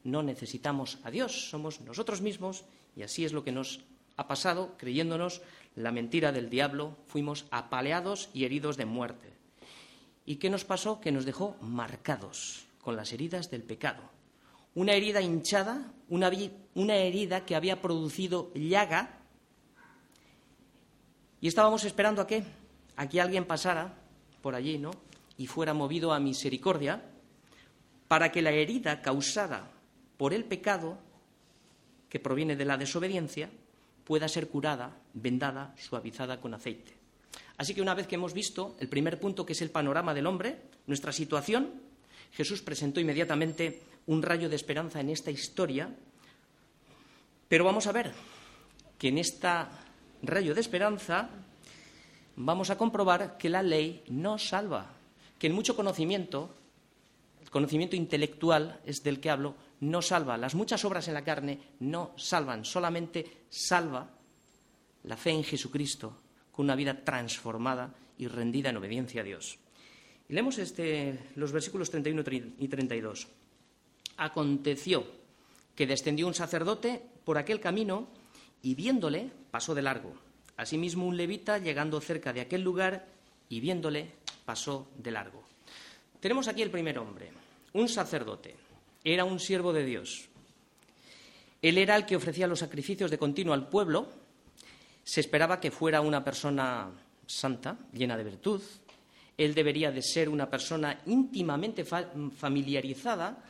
No 0.04 0.24
necesitamos 0.24 1.00
a 1.04 1.12
Dios, 1.12 1.50
somos 1.50 1.82
nosotros 1.82 2.22
mismos 2.22 2.64
y 2.96 3.04
así 3.04 3.26
es 3.26 3.34
lo 3.34 3.44
que 3.44 3.52
nos 3.52 3.82
ha 4.16 4.28
pasado 4.28 4.76
creyéndonos 4.78 5.42
la 5.76 5.92
mentira 5.92 6.32
del 6.32 6.50
diablo, 6.50 6.98
fuimos 7.08 7.46
apaleados 7.52 8.30
y 8.34 8.46
heridos 8.46 8.78
de 8.78 8.86
muerte. 8.86 9.34
¿Y 10.26 10.36
qué 10.36 10.50
nos 10.50 10.66
pasó? 10.66 11.00
Que 11.00 11.12
nos 11.12 11.26
dejó 11.26 11.56
marcados 11.62 12.66
con 12.82 12.96
las 12.96 13.14
heridas 13.14 13.50
del 13.50 13.64
pecado. 13.64 14.04
Una 14.76 14.94
herida 14.94 15.22
hinchada, 15.22 15.92
una, 16.10 16.32
una 16.76 16.96
herida 16.96 17.46
que 17.46 17.56
había 17.56 17.82
producido 17.82 18.52
llaga 18.54 19.20
y 21.42 21.48
estábamos 21.48 21.86
esperando 21.86 22.22
a 22.22 22.28
qué? 22.28 22.44
A 22.96 23.08
que 23.08 23.22
alguien 23.22 23.46
pasara 23.46 23.94
por 24.42 24.56
allí, 24.56 24.78
¿no? 24.78 24.92
Y 25.38 25.48
fuera 25.48 25.74
movido 25.74 26.14
a 26.14 26.20
misericordia 26.20 27.02
para 28.08 28.32
que 28.32 28.42
la 28.42 28.52
herida 28.52 29.02
causada 29.02 29.72
por 30.18 30.34
el 30.34 30.44
pecado, 30.44 30.98
que 32.10 32.20
proviene 32.20 32.56
de 32.56 32.66
la 32.66 32.78
desobediencia, 32.78 33.50
pueda 34.04 34.28
ser 34.28 34.50
curada, 34.50 34.98
vendada, 35.14 35.74
suavizada 35.78 36.42
con 36.42 36.54
aceite. 36.54 36.98
Así 37.58 37.76
que 37.76 37.82
una 37.82 37.94
vez 37.94 38.08
que 38.08 38.16
hemos 38.16 38.34
visto 38.34 38.76
el 38.80 38.90
primer 38.90 39.20
punto, 39.20 39.46
que 39.46 39.54
es 39.54 39.62
el 39.62 39.70
panorama 39.70 40.14
del 40.14 40.26
hombre, 40.26 40.62
nuestra 40.88 41.12
situación, 41.12 41.74
Jesús 42.32 42.62
presentó 42.62 43.00
inmediatamente 43.00 43.82
un 44.08 44.24
rayo 44.24 44.50
de 44.50 44.56
esperanza 44.56 45.00
en 45.00 45.10
esta 45.10 45.30
historia, 45.30 45.94
pero 47.48 47.64
vamos 47.64 47.86
a 47.86 47.92
ver 47.92 48.14
que 48.98 49.10
en 49.10 49.18
este 49.18 49.48
rayo 50.24 50.56
de 50.56 50.62
esperanza 50.62 51.30
vamos 52.40 52.70
a 52.70 52.78
comprobar 52.78 53.38
que 53.38 53.50
la 53.50 53.62
ley 53.62 54.02
no 54.08 54.38
salva, 54.38 54.94
que 55.38 55.48
en 55.48 55.54
mucho 55.54 55.76
conocimiento, 55.76 56.56
el 57.42 57.50
conocimiento 57.50 57.96
intelectual 57.96 58.80
es 58.86 59.04
del 59.04 59.20
que 59.20 59.30
hablo, 59.30 59.56
no 59.82 60.02
salva. 60.02 60.38
Las 60.38 60.56
muchas 60.56 60.84
obras 60.86 61.08
en 61.08 61.16
la 61.16 61.24
carne 61.24 61.60
no 61.80 62.14
salvan, 62.16 62.64
solamente 62.64 63.44
salva 63.50 64.10
la 65.04 65.18
fe 65.18 65.32
en 65.32 65.44
Jesucristo 65.44 66.18
con 66.52 66.66
una 66.66 66.76
vida 66.76 67.04
transformada 67.04 67.94
y 68.18 68.28
rendida 68.28 68.70
en 68.70 68.78
obediencia 68.78 69.22
a 69.22 69.26
Dios. 69.26 69.60
Y 70.30 70.34
leemos 70.34 70.58
este, 70.60 71.32
los 71.36 71.52
versículos 71.52 71.90
31 71.90 72.24
y 72.58 72.68
32. 72.68 73.28
Aconteció 74.16 75.06
que 75.76 75.88
descendió 75.88 76.28
un 76.28 76.34
sacerdote 76.34 77.02
por 77.26 77.38
aquel 77.38 77.60
camino 77.60 78.08
y 78.62 78.76
viéndole 78.76 79.30
pasó 79.52 79.76
de 79.76 79.82
largo. 79.82 80.29
Asimismo 80.60 81.08
un 81.08 81.16
levita 81.16 81.58
llegando 81.58 82.02
cerca 82.02 82.34
de 82.34 82.42
aquel 82.42 82.64
lugar 82.64 83.08
y 83.48 83.62
viéndole 83.62 84.12
pasó 84.44 84.90
de 84.98 85.10
largo. 85.10 85.42
Tenemos 86.20 86.50
aquí 86.50 86.62
el 86.62 86.70
primer 86.70 87.00
hombre, 87.00 87.32
un 87.72 87.88
sacerdote. 87.88 88.58
Era 89.02 89.24
un 89.24 89.40
siervo 89.40 89.72
de 89.72 89.86
Dios. 89.86 90.28
Él 91.62 91.78
era 91.78 91.96
el 91.96 92.06
que 92.06 92.18
ofrecía 92.18 92.46
los 92.46 92.60
sacrificios 92.60 93.10
de 93.10 93.18
continuo 93.18 93.54
al 93.54 93.70
pueblo. 93.70 94.10
Se 95.02 95.22
esperaba 95.22 95.62
que 95.62 95.72
fuera 95.72 96.02
una 96.02 96.26
persona 96.26 96.92
santa, 97.26 97.78
llena 97.94 98.18
de 98.18 98.26
virtud. 98.26 98.62
Él 99.38 99.56
debería 99.56 99.94
de 99.94 100.02
ser 100.02 100.28
una 100.28 100.50
persona 100.50 101.00
íntimamente 101.06 101.86
familiarizada 101.86 103.46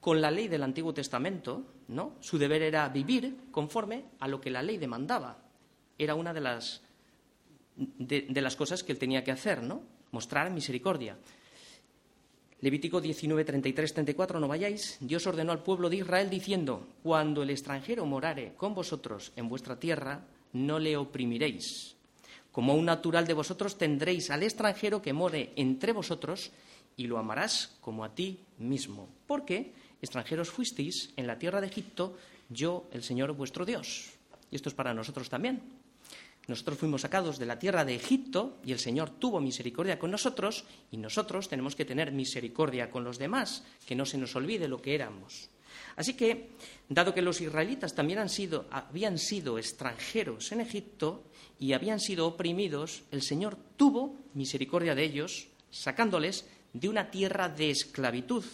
con 0.00 0.22
la 0.22 0.30
ley 0.30 0.48
del 0.48 0.62
Antiguo 0.62 0.94
Testamento, 0.94 1.62
¿no? 1.88 2.16
Su 2.20 2.38
deber 2.38 2.62
era 2.62 2.88
vivir 2.88 3.36
conforme 3.50 4.04
a 4.18 4.28
lo 4.28 4.40
que 4.40 4.50
la 4.50 4.62
ley 4.62 4.78
demandaba. 4.78 5.41
Era 6.02 6.14
una 6.14 6.34
de 6.34 6.40
las 6.40 6.82
de, 7.76 8.40
las 8.40 8.56
cosas 8.56 8.82
que 8.82 8.92
él 8.92 8.98
tenía 8.98 9.24
que 9.24 9.30
hacer, 9.30 9.62
¿no? 9.62 9.82
Mostrar 10.10 10.50
misericordia. 10.50 11.16
Levítico 12.60 13.00
19, 13.00 13.44
33, 13.44 13.94
34, 13.94 14.38
no 14.38 14.46
vayáis. 14.46 14.98
Dios 15.00 15.26
ordenó 15.26 15.52
al 15.52 15.62
pueblo 15.62 15.90
de 15.90 15.96
Israel 15.96 16.30
diciendo, 16.30 16.86
cuando 17.02 17.42
el 17.42 17.50
extranjero 17.50 18.06
morare 18.06 18.54
con 18.56 18.74
vosotros 18.74 19.32
en 19.34 19.48
vuestra 19.48 19.80
tierra, 19.80 20.20
no 20.52 20.78
le 20.78 20.96
oprimiréis. 20.96 21.96
Como 22.52 22.74
un 22.74 22.84
natural 22.84 23.26
de 23.26 23.34
vosotros 23.34 23.78
tendréis 23.78 24.30
al 24.30 24.42
extranjero 24.42 25.00
que 25.02 25.12
more 25.12 25.52
entre 25.56 25.92
vosotros 25.92 26.52
y 26.96 27.06
lo 27.06 27.18
amarás 27.18 27.78
como 27.80 28.04
a 28.04 28.14
ti 28.14 28.38
mismo. 28.58 29.08
Porque 29.26 29.72
extranjeros 30.02 30.50
fuisteis 30.50 31.10
en 31.16 31.26
la 31.26 31.38
tierra 31.38 31.60
de 31.60 31.66
Egipto, 31.66 32.16
yo, 32.50 32.86
el 32.92 33.02
Señor 33.02 33.32
vuestro 33.32 33.64
Dios. 33.64 34.10
Y 34.50 34.56
esto 34.56 34.68
es 34.68 34.74
para 34.74 34.92
nosotros 34.92 35.30
también. 35.30 35.81
Nosotros 36.48 36.78
fuimos 36.78 37.02
sacados 37.02 37.38
de 37.38 37.46
la 37.46 37.58
tierra 37.58 37.84
de 37.84 37.94
Egipto 37.94 38.58
y 38.64 38.72
el 38.72 38.80
Señor 38.80 39.10
tuvo 39.10 39.40
misericordia 39.40 39.98
con 39.98 40.10
nosotros 40.10 40.64
y 40.90 40.96
nosotros 40.96 41.48
tenemos 41.48 41.76
que 41.76 41.84
tener 41.84 42.10
misericordia 42.10 42.90
con 42.90 43.04
los 43.04 43.18
demás, 43.18 43.64
que 43.86 43.94
no 43.94 44.04
se 44.04 44.18
nos 44.18 44.34
olvide 44.34 44.66
lo 44.66 44.82
que 44.82 44.94
éramos. 44.94 45.50
Así 45.96 46.14
que, 46.14 46.50
dado 46.88 47.14
que 47.14 47.22
los 47.22 47.40
israelitas 47.40 47.94
también 47.94 48.18
habían 48.18 49.18
sido 49.18 49.58
extranjeros 49.58 50.52
en 50.52 50.60
Egipto 50.60 51.24
y 51.58 51.74
habían 51.74 52.00
sido 52.00 52.26
oprimidos, 52.26 53.04
el 53.10 53.22
Señor 53.22 53.56
tuvo 53.76 54.18
misericordia 54.34 54.94
de 54.94 55.04
ellos, 55.04 55.48
sacándoles 55.70 56.46
de 56.72 56.88
una 56.88 57.10
tierra 57.10 57.48
de 57.48 57.70
esclavitud. 57.70 58.44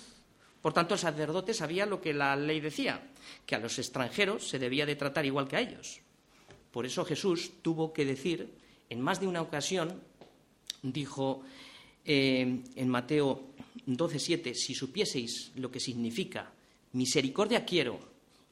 Por 0.61 0.73
tanto, 0.73 0.95
el 0.95 1.01
sacerdote 1.01 1.55
sabía 1.55 1.87
lo 1.87 2.01
que 2.01 2.13
la 2.13 2.37
ley 2.37 2.61
decía, 2.61 3.01
que 3.47 3.55
a 3.55 3.61
los 3.61 3.79
extranjeros 3.79 4.49
se 4.49 4.59
debía 4.59 4.87
de 4.87 4.97
tratar 4.97 5.25
igual 5.25 5.49
que 5.49 5.57
a 5.57 5.61
ellos. 5.61 6.01
Por 6.79 6.87
eso 6.87 7.05
Jesús 7.05 7.55
tuvo 7.61 7.93
que 7.93 8.05
decir, 8.05 8.55
en 8.89 9.01
más 9.01 9.19
de 9.19 9.27
una 9.27 9.43
ocasión, 9.43 10.01
dijo 10.81 11.43
eh, 12.05 12.63
en 12.77 12.89
Mateo 12.89 13.49
12:7, 13.85 14.55
si 14.55 14.75
supieseis 14.77 15.51
lo 15.57 15.73
que 15.73 15.81
significa 15.81 16.53
misericordia 16.93 17.65
quiero 17.65 17.99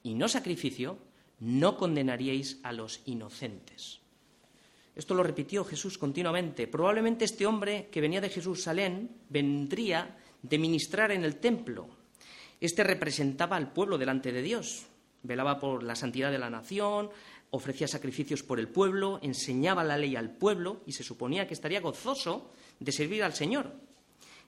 y 0.03 0.15
no 0.15 0.27
sacrificio, 0.27 0.99
no 1.39 1.77
condenaríais 1.77 2.59
a 2.65 2.73
los 2.73 3.01
inocentes. 3.07 4.01
Esto 4.97 5.15
lo 5.15 5.23
repitió 5.23 5.65
Jesús 5.65 5.97
continuamente. 5.97 6.67
Probablemente 6.67 7.27
este 7.27 7.47
hombre 7.47 7.87
que 7.93 8.01
venía 8.01 8.21
de 8.21 8.31
Jerusalén 8.31 9.09
vendría 9.29 10.19
de 10.43 10.59
ministrar 10.59 11.13
en 11.13 11.23
el 11.23 11.37
templo. 11.37 11.87
Este 12.61 12.83
representaba 12.83 13.55
al 13.55 13.73
pueblo 13.73 13.97
delante 13.97 14.33
de 14.33 14.43
Dios, 14.43 14.85
velaba 15.23 15.61
por 15.61 15.85
la 15.85 15.95
santidad 15.95 16.33
de 16.33 16.39
la 16.39 16.51
nación, 16.51 17.11
ofrecía 17.51 17.89
sacrificios 17.89 18.43
por 18.43 18.59
el 18.59 18.69
pueblo, 18.69 19.21
enseñaba 19.23 19.85
la 19.85 19.97
ley 19.97 20.17
al 20.17 20.31
pueblo 20.31 20.83
y 20.87 20.93
se 20.93 21.05
suponía 21.05 21.47
que 21.47 21.55
estaría 21.55 21.81
gozoso 21.81 22.51
de 22.81 22.93
servir 22.93 23.23
al 23.23 23.35
Señor, 23.35 23.73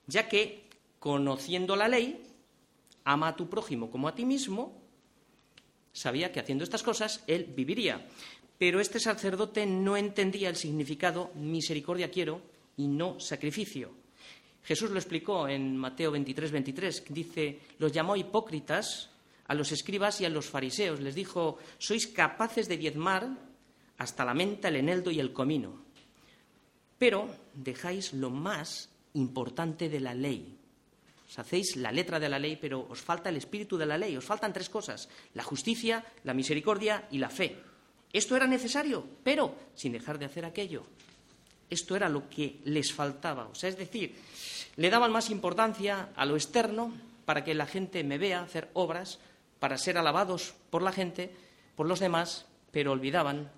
ya 0.07 0.29
que, 0.29 0.69
conociendo 0.99 1.77
la 1.77 1.89
ley, 1.89 2.23
ama 3.05 3.29
a 3.29 3.37
tu 3.37 3.49
prójimo 3.49 3.91
como 3.91 4.09
a 4.09 4.15
ti 4.15 4.25
mismo, 4.25 4.81
sabía 5.93 6.33
que 6.33 6.41
haciendo 6.41 6.65
estas 6.65 6.83
cosas 6.83 7.25
él 7.27 7.53
viviría. 7.57 8.07
Pero 8.59 8.81
este 8.81 8.99
sacerdote 8.99 9.67
no 9.67 9.97
entendía 9.97 10.49
el 10.49 10.57
significado 10.57 11.31
misericordia 11.35 12.11
quiero 12.11 12.43
y 12.77 12.89
no 12.89 13.21
sacrificio. 13.21 13.93
Jesús 14.65 14.91
lo 14.91 14.99
explicó 14.99 15.49
en 15.49 15.77
Mateo 15.77 16.11
23, 16.11 16.51
23, 16.51 17.05
dice, 17.09 17.59
los 17.79 17.93
llamó 17.93 18.17
hipócritas 18.17 19.11
a 19.49 19.55
los 19.55 19.73
escribas 19.73 20.21
y 20.21 20.25
a 20.25 20.31
los 20.31 20.47
fariseos. 20.47 21.01
Les 21.01 21.15
dijo, 21.15 21.59
sois 21.79 22.07
capaces 22.07 22.69
de 22.69 22.77
diezmar 22.77 23.27
hasta 23.99 24.25
la 24.25 24.35
menta, 24.35 24.69
el 24.69 24.77
eneldo 24.77 25.11
y 25.11 25.19
el 25.19 25.33
comino, 25.33 25.83
pero 26.99 27.29
dejáis 27.55 28.13
lo 28.13 28.31
más 28.31 28.91
importante 29.15 29.89
de 29.89 30.01
la 30.01 30.15
ley. 30.15 30.55
Os 31.29 31.39
hacéis 31.39 31.77
la 31.77 31.93
letra 31.93 32.21
de 32.21 32.29
la 32.29 32.39
ley, 32.39 32.57
pero 32.57 32.87
os 32.89 33.01
falta 33.01 33.29
el 33.29 33.37
espíritu 33.37 33.77
de 33.77 33.85
la 33.85 33.99
ley. 33.99 34.17
Os 34.17 34.25
faltan 34.25 34.53
tres 34.53 34.71
cosas, 34.71 35.09
la 35.35 35.43
justicia, 35.43 36.05
la 36.25 36.33
misericordia 36.33 37.07
y 37.11 37.19
la 37.19 37.29
fe. 37.29 37.57
Esto 38.13 38.37
era 38.37 38.47
necesario, 38.47 39.05
pero 39.23 39.55
sin 39.75 39.93
dejar 39.93 40.19
de 40.19 40.25
hacer 40.25 40.45
aquello. 40.45 40.85
Esto 41.69 41.97
era 41.97 42.09
lo 42.09 42.29
que 42.31 42.61
les 42.65 42.93
faltaba. 42.95 43.49
O 43.49 43.55
sea, 43.55 43.69
es 43.69 43.77
decir, 43.77 44.15
le 44.77 44.89
daban 44.89 45.13
más 45.13 45.29
importancia 45.29 46.11
a 46.17 46.25
lo 46.25 46.35
externo 46.35 46.93
para 47.27 47.45
que 47.45 47.55
la 47.55 47.67
gente 47.67 48.03
me 48.05 48.17
vea 48.17 48.41
hacer 48.41 48.71
obras 48.73 49.19
para 49.59 49.79
ser 49.79 49.99
alabados 49.99 50.55
por 50.71 50.83
la 50.83 50.93
gente, 50.93 51.35
por 51.77 51.87
los 51.87 52.01
demás, 52.01 52.47
pero 52.71 52.93
olvidaban 52.93 53.51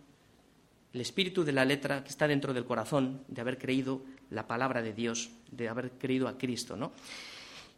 el 0.92 1.00
espíritu 1.00 1.44
de 1.44 1.52
la 1.52 1.64
letra 1.64 2.02
que 2.02 2.10
está 2.10 2.26
dentro 2.26 2.52
del 2.52 2.64
corazón 2.64 3.22
de 3.28 3.40
haber 3.40 3.58
creído 3.58 4.02
la 4.30 4.46
palabra 4.46 4.82
de 4.82 4.92
Dios, 4.92 5.30
de 5.50 5.68
haber 5.68 5.92
creído 5.92 6.28
a 6.28 6.36
Cristo, 6.36 6.76
¿no? 6.76 6.92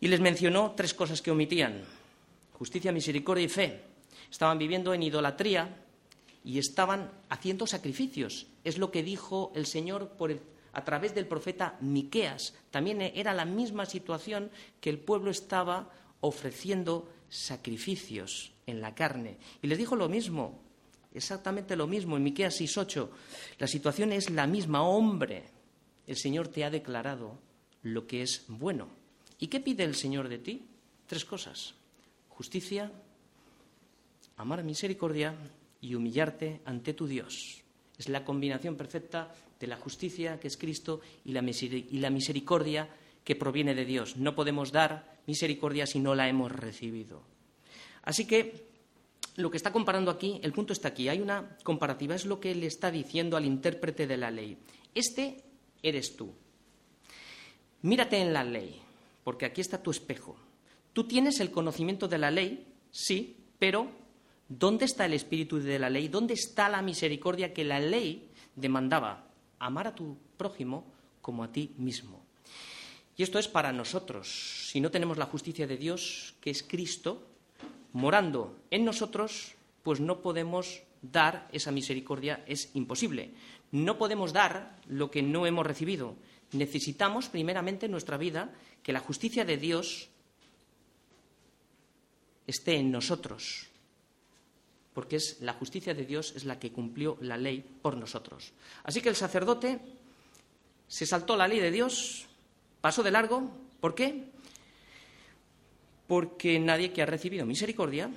Y 0.00 0.08
les 0.08 0.20
mencionó 0.20 0.72
tres 0.76 0.94
cosas 0.94 1.22
que 1.22 1.30
omitían: 1.30 1.82
justicia, 2.54 2.92
misericordia 2.92 3.44
y 3.44 3.48
fe. 3.48 3.80
Estaban 4.30 4.58
viviendo 4.58 4.94
en 4.94 5.02
idolatría 5.02 5.76
y 6.44 6.58
estaban 6.58 7.11
haciendo 7.28 7.66
sacrificios. 7.66 8.46
Es 8.64 8.78
lo 8.78 8.90
que 8.90 9.02
dijo 9.02 9.52
el 9.54 9.66
Señor 9.66 10.16
a 10.72 10.85
través 10.85 11.14
del 11.14 11.26
profeta 11.26 11.76
Miqueas. 11.80 12.54
También 12.70 13.02
era 13.02 13.35
la 13.35 13.44
misma 13.44 13.87
situación 13.87 14.50
que 14.80 14.90
el 14.90 14.98
pueblo 14.98 15.30
estaba 15.30 15.90
ofreciendo 16.20 17.08
sacrificios 17.33 18.53
en 18.66 18.83
la 18.83 18.95
carne. 18.95 19.38
Y 19.62 19.66
les 19.66 19.79
dijo 19.79 19.97
lo 19.97 20.07
mismo, 20.07 20.61
exactamente 21.14 21.77
lo 21.77 21.87
mismo 21.87 22.16
en 22.18 22.23
Miqueas 22.23 22.61
6:8. 22.61 23.09
La 23.59 23.66
situación 23.66 24.12
es 24.12 24.29
la 24.29 24.47
misma, 24.47 24.83
hombre. 24.83 25.45
El 26.07 26.16
Señor 26.16 26.49
te 26.49 26.62
ha 26.62 26.71
declarado 26.71 27.38
lo 27.83 28.07
que 28.07 28.23
es 28.23 28.45
bueno. 28.49 28.88
¿Y 29.38 29.47
qué 29.47 29.61
pide 29.61 29.85
el 29.85 29.95
Señor 29.95 30.29
de 30.29 30.38
ti? 30.38 30.62
Tres 31.07 31.25
cosas: 31.25 31.75
justicia, 32.29 32.92
amar 34.37 34.62
misericordia 34.62 35.35
y 35.81 35.95
humillarte 35.95 36.61
ante 36.66 36.92
tu 36.92 37.07
Dios. 37.07 37.62
Es 37.99 38.09
la 38.09 38.25
combinación 38.25 38.77
perfecta 38.77 39.35
de 39.59 39.66
la 39.68 39.77
justicia, 39.77 40.38
que 40.38 40.49
es 40.49 40.57
Cristo, 40.57 41.01
y 41.25 41.33
la 41.33 42.11
misericordia, 42.11 42.88
que 43.25 43.37
proviene 43.37 43.75
de 43.75 43.85
Dios. 43.85 44.16
No 44.16 44.35
podemos 44.35 44.73
dar 44.73 45.12
misericordia 45.26 45.87
si 45.87 45.98
no 45.98 46.14
la 46.14 46.28
hemos 46.28 46.50
recibido. 46.50 47.22
Así 48.02 48.26
que 48.26 48.66
lo 49.37 49.50
que 49.50 49.56
está 49.56 49.72
comparando 49.72 50.11
aquí, 50.11 50.40
el 50.42 50.52
punto 50.52 50.72
está 50.72 50.88
aquí, 50.88 51.08
hay 51.08 51.20
una 51.20 51.56
comparativa, 51.62 52.14
es 52.14 52.26
lo 52.26 52.40
que 52.40 52.54
le 52.54 52.66
está 52.66 52.90
diciendo 52.90 53.37
al 53.37 53.46
intérprete 53.46 54.06
de 54.06 54.16
la 54.16 54.30
ley. 54.30 54.58
Este 54.94 55.42
eres 55.82 56.16
tú. 56.16 56.32
Mírate 57.82 58.18
en 58.18 58.32
la 58.32 58.44
ley, 58.44 58.80
porque 59.24 59.46
aquí 59.46 59.61
está 59.61 59.82
tu 59.82 59.90
espejo. 59.90 60.37
Tú 60.92 61.04
tienes 61.04 61.40
el 61.40 61.50
conocimiento 61.50 62.08
de 62.08 62.18
la 62.18 62.30
ley, 62.30 62.66
sí, 62.90 63.37
pero 63.58 63.88
¿dónde 64.48 64.85
está 64.85 65.06
el 65.06 65.14
espíritu 65.14 65.58
de 65.58 65.78
la 65.78 65.88
ley? 65.88 66.08
¿Dónde 66.08 66.35
está 66.35 66.68
la 66.68 66.82
misericordia 66.82 67.54
que 67.54 67.64
la 67.64 67.80
ley 67.80 68.28
demandaba? 68.54 69.28
Amar 69.58 69.87
a 69.87 69.94
tu 69.94 70.18
prójimo 70.37 70.85
como 71.22 71.42
a 71.42 71.50
ti 71.50 71.74
mismo. 71.78 72.21
Y 73.16 73.22
esto 73.22 73.38
es 73.38 73.48
para 73.48 73.72
nosotros. 73.72 74.68
Si 74.70 74.81
no 74.81 74.90
tenemos 74.90 75.18
la 75.18 75.27
justicia 75.27 75.66
de 75.66 75.77
Dios, 75.77 76.35
que 76.40 76.51
es 76.51 76.62
Cristo, 76.62 77.27
morando 77.92 78.59
en 78.70 78.85
nosotros, 78.85 79.55
pues 79.83 80.01
no 80.01 80.22
podemos 80.22 80.83
dar 81.03 81.48
esa 81.53 81.72
misericordia, 81.72 82.44
es 82.46 82.70
imposible. 82.75 83.33
No 83.70 83.98
podemos 83.98 84.33
dar 84.33 84.79
lo 84.87 85.11
que 85.11 85.22
no 85.22 85.46
hemos 85.46 85.66
recibido. 85.66 86.16
Necesitamos, 86.53 87.29
primeramente, 87.29 87.87
en 87.87 87.92
nuestra 87.92 88.16
vida 88.16 88.53
que 88.83 88.92
la 88.92 89.01
justicia 89.01 89.44
de 89.44 89.57
Dios 89.57 90.09
esté 92.46 92.77
en 92.77 92.90
nosotros, 92.90 93.66
porque 94.94 95.16
es 95.16 95.40
la 95.40 95.55
justicia 95.55 95.94
de 95.94 96.05
Dios 96.05 96.35
es 96.37 96.44
la 96.44 96.59
que 96.59 96.72
cumplió 96.72 97.16
la 97.20 97.37
ley 97.37 97.64
por 97.83 97.96
nosotros. 97.96 98.53
Así 98.85 99.01
que 99.01 99.09
el 99.09 99.16
sacerdote 99.16 99.81
se 100.87 101.07
saltó 101.07 101.37
la 101.37 101.48
ley 101.48 101.61
de 101.61 101.70
Dios, 101.70 102.27
pasó 102.83 103.03
de 103.03 103.11
largo. 103.11 103.51
¿Por 103.81 103.95
qué? 103.95 104.25
Porque 106.07 106.61
nadie 106.61 106.92
que 106.92 107.01
ha 107.01 107.07
recibido 107.07 107.47
misericordia, 107.47 108.11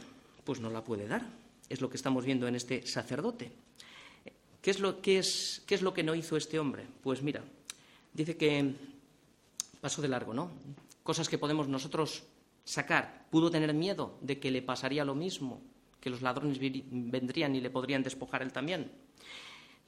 pues 0.44 0.60
no 0.60 0.70
la 0.70 0.84
puede 0.84 1.08
dar. 1.08 1.24
Es 1.70 1.80
lo 1.80 1.90
que 1.90 1.96
estamos 1.96 2.26
viendo 2.26 2.48
en 2.48 2.56
este 2.56 2.86
sacerdote. 2.86 3.54
¿Qué 4.62 4.72
es 4.72 4.80
lo, 4.80 4.98
es, 5.06 5.64
qué 5.66 5.76
es 5.76 5.82
lo 5.82 5.94
que 5.94 6.04
no 6.04 6.16
hizo 6.16 6.36
este 6.36 6.60
hombre? 6.60 6.86
Pues 7.02 7.22
mira, 7.22 7.42
dice 8.14 8.36
que 8.36 8.74
pasó 9.80 10.02
de 10.02 10.08
largo, 10.08 10.34
¿no? 10.34 10.52
Cosas 11.04 11.30
que 11.30 11.38
podemos 11.38 11.68
nosotros 11.68 12.24
sacar. 12.64 13.28
Pudo 13.30 13.52
tener 13.52 13.74
miedo 13.74 14.18
de 14.22 14.40
que 14.40 14.52
le 14.52 14.64
pasaría 14.64 15.06
lo 15.06 15.14
mismo, 15.14 15.62
que 16.02 16.10
los 16.10 16.22
ladrones 16.22 16.58
vendrían 16.60 17.56
y 17.56 17.62
le 17.62 17.70
podrían 17.70 18.02
despojar 18.04 18.42
él 18.42 18.52
también. 18.52 18.92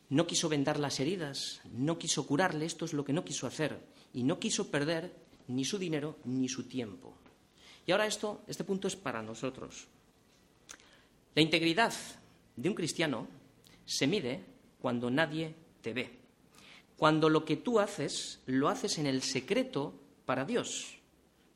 No 0.10 0.26
quiso 0.26 0.50
vendar 0.50 0.80
las 0.80 1.00
heridas, 1.00 1.62
no 1.72 1.98
quiso 1.98 2.26
curarle, 2.26 2.66
esto 2.66 2.86
es 2.86 2.94
lo 2.94 3.04
que 3.04 3.14
no 3.14 3.26
quiso 3.26 3.46
hacer, 3.48 3.80
y 4.14 4.24
no 4.24 4.40
quiso 4.40 4.72
perder 4.72 5.14
ni 5.48 5.66
su 5.66 5.78
dinero 5.78 6.18
ni 6.26 6.48
su 6.48 6.64
tiempo. 6.64 7.18
Y 7.86 7.92
ahora 7.92 8.06
esto, 8.06 8.44
este 8.48 8.64
punto 8.64 8.88
es 8.88 8.96
para 8.96 9.22
nosotros. 9.22 9.88
La 11.36 11.42
integridad 11.42 11.94
de 12.56 12.70
un 12.70 12.76
cristiano 12.76 13.28
se 13.86 14.08
mide 14.08 14.44
cuando 14.80 15.10
nadie 15.10 15.56
te 15.82 15.94
ve. 15.94 16.18
cuando 16.98 17.30
lo 17.30 17.46
que 17.46 17.56
tú 17.56 17.80
haces 17.80 18.42
lo 18.48 18.68
haces 18.68 18.98
en 18.98 19.06
el 19.06 19.22
secreto 19.22 19.94
para 20.26 20.46
Dios. 20.46 20.98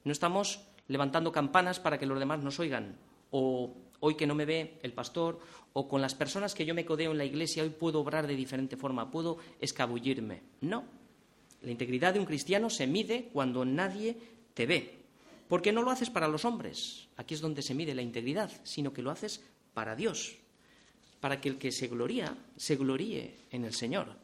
No 0.03 0.11
estamos 0.11 0.61
levantando 0.87 1.31
campanas 1.31 1.79
para 1.79 1.97
que 1.97 2.05
los 2.05 2.19
demás 2.19 2.41
nos 2.41 2.59
oigan, 2.59 2.97
o 3.31 3.75
hoy 4.01 4.15
que 4.15 4.27
no 4.27 4.35
me 4.35 4.45
ve 4.45 4.79
el 4.83 4.93
pastor, 4.93 5.39
o 5.73 5.87
con 5.87 6.01
las 6.01 6.15
personas 6.15 6.53
que 6.53 6.65
yo 6.65 6.75
me 6.75 6.85
codeo 6.85 7.11
en 7.11 7.17
la 7.17 7.25
iglesia, 7.25 7.63
hoy 7.63 7.69
puedo 7.69 8.01
obrar 8.01 8.27
de 8.27 8.35
diferente 8.35 8.75
forma, 8.75 9.09
puedo 9.09 9.37
escabullirme. 9.59 10.41
No. 10.61 10.83
La 11.61 11.71
integridad 11.71 12.13
de 12.13 12.19
un 12.19 12.25
cristiano 12.25 12.69
se 12.69 12.87
mide 12.87 13.29
cuando 13.31 13.63
nadie 13.63 14.17
te 14.53 14.65
ve. 14.65 14.97
Porque 15.47 15.71
no 15.71 15.83
lo 15.83 15.91
haces 15.91 16.09
para 16.09 16.27
los 16.27 16.45
hombres, 16.45 17.07
aquí 17.17 17.33
es 17.33 17.41
donde 17.41 17.61
se 17.61 17.73
mide 17.73 17.93
la 17.93 18.01
integridad, 18.01 18.51
sino 18.63 18.93
que 18.93 19.01
lo 19.01 19.11
haces 19.11 19.43
para 19.73 19.95
Dios, 19.95 20.37
para 21.19 21.41
que 21.41 21.49
el 21.49 21.57
que 21.57 21.71
se 21.71 21.87
gloría, 21.87 22.37
se 22.55 22.77
gloríe 22.77 23.35
en 23.51 23.65
el 23.65 23.73
Señor 23.73 24.15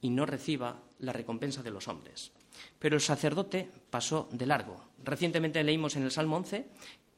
y 0.00 0.10
no 0.10 0.24
reciba 0.24 0.82
la 1.00 1.12
recompensa 1.12 1.62
de 1.62 1.70
los 1.70 1.88
hombres. 1.88 2.32
Pero 2.78 2.96
el 2.96 3.02
sacerdote 3.02 3.68
pasó 3.90 4.28
de 4.32 4.46
largo. 4.46 4.82
Recientemente 5.04 5.62
leímos 5.62 5.94
en 5.96 6.04
el 6.04 6.10
Salmo 6.10 6.36
11 6.36 6.66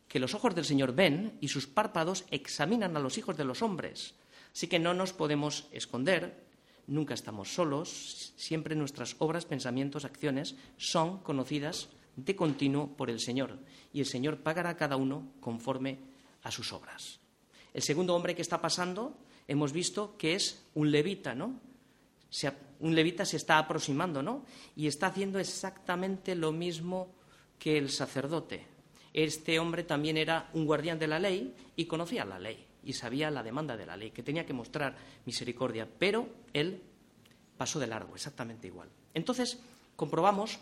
que 0.08 0.18
los 0.18 0.34
ojos 0.34 0.54
del 0.54 0.64
Señor 0.64 0.94
ven 0.94 1.36
y 1.40 1.48
sus 1.48 1.66
párpados 1.66 2.24
examinan 2.30 2.96
a 2.96 3.00
los 3.00 3.18
hijos 3.18 3.36
de 3.36 3.44
los 3.44 3.62
hombres. 3.62 4.14
Así 4.52 4.66
que 4.66 4.78
no 4.78 4.94
nos 4.94 5.12
podemos 5.12 5.68
esconder, 5.70 6.44
nunca 6.86 7.14
estamos 7.14 7.54
solos, 7.54 8.32
siempre 8.36 8.74
nuestras 8.74 9.16
obras, 9.18 9.44
pensamientos, 9.44 10.04
acciones 10.04 10.56
son 10.78 11.18
conocidas 11.18 11.90
de 12.16 12.34
continuo 12.34 12.96
por 12.96 13.10
el 13.10 13.20
Señor, 13.20 13.58
y 13.92 14.00
el 14.00 14.06
Señor 14.06 14.38
pagará 14.38 14.70
a 14.70 14.76
cada 14.76 14.96
uno 14.96 15.30
conforme 15.40 15.98
a 16.42 16.50
sus 16.50 16.72
obras. 16.72 17.20
El 17.74 17.82
segundo 17.82 18.16
hombre 18.16 18.34
que 18.34 18.42
está 18.42 18.60
pasando, 18.60 19.16
hemos 19.46 19.72
visto 19.72 20.16
que 20.16 20.34
es 20.34 20.64
un 20.74 20.90
levita, 20.90 21.34
¿no? 21.34 21.60
un 22.80 22.94
levita 22.94 23.24
se 23.24 23.36
está 23.36 23.58
aproximando, 23.58 24.22
¿no? 24.22 24.44
Y 24.76 24.86
está 24.86 25.06
haciendo 25.08 25.38
exactamente 25.38 26.34
lo 26.34 26.52
mismo 26.52 27.08
que 27.58 27.78
el 27.78 27.90
sacerdote. 27.90 28.77
Este 29.12 29.58
hombre 29.58 29.84
también 29.84 30.16
era 30.16 30.48
un 30.52 30.66
guardián 30.66 30.98
de 30.98 31.06
la 31.06 31.18
ley 31.18 31.54
y 31.76 31.86
conocía 31.86 32.24
la 32.24 32.38
ley 32.38 32.64
y 32.84 32.92
sabía 32.92 33.30
la 33.30 33.42
demanda 33.42 33.76
de 33.76 33.86
la 33.86 33.96
ley, 33.96 34.10
que 34.10 34.22
tenía 34.22 34.46
que 34.46 34.52
mostrar 34.52 34.96
misericordia, 35.26 35.88
pero 35.98 36.28
él 36.52 36.80
pasó 37.56 37.78
de 37.78 37.86
largo, 37.86 38.14
exactamente 38.14 38.66
igual. 38.66 38.88
Entonces, 39.14 39.58
comprobamos 39.96 40.58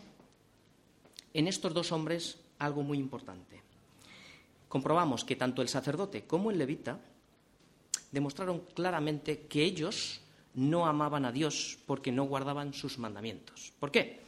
en 1.33 1.47
estos 1.47 1.73
dos 1.73 1.91
hombres 1.91 2.39
algo 2.59 2.83
muy 2.83 2.97
importante. 2.97 3.61
Comprobamos 4.67 5.23
que 5.23 5.35
tanto 5.35 5.61
el 5.61 5.69
sacerdote 5.69 6.25
como 6.25 6.51
el 6.51 6.57
levita 6.57 6.99
demostraron 8.11 8.61
claramente 8.73 9.41
que 9.47 9.63
ellos 9.63 10.21
no 10.55 10.87
amaban 10.87 11.23
a 11.25 11.31
Dios 11.31 11.77
porque 11.85 12.11
no 12.11 12.23
guardaban 12.23 12.73
sus 12.73 12.97
mandamientos. 12.97 13.73
¿Por 13.79 13.91
qué? 13.91 14.21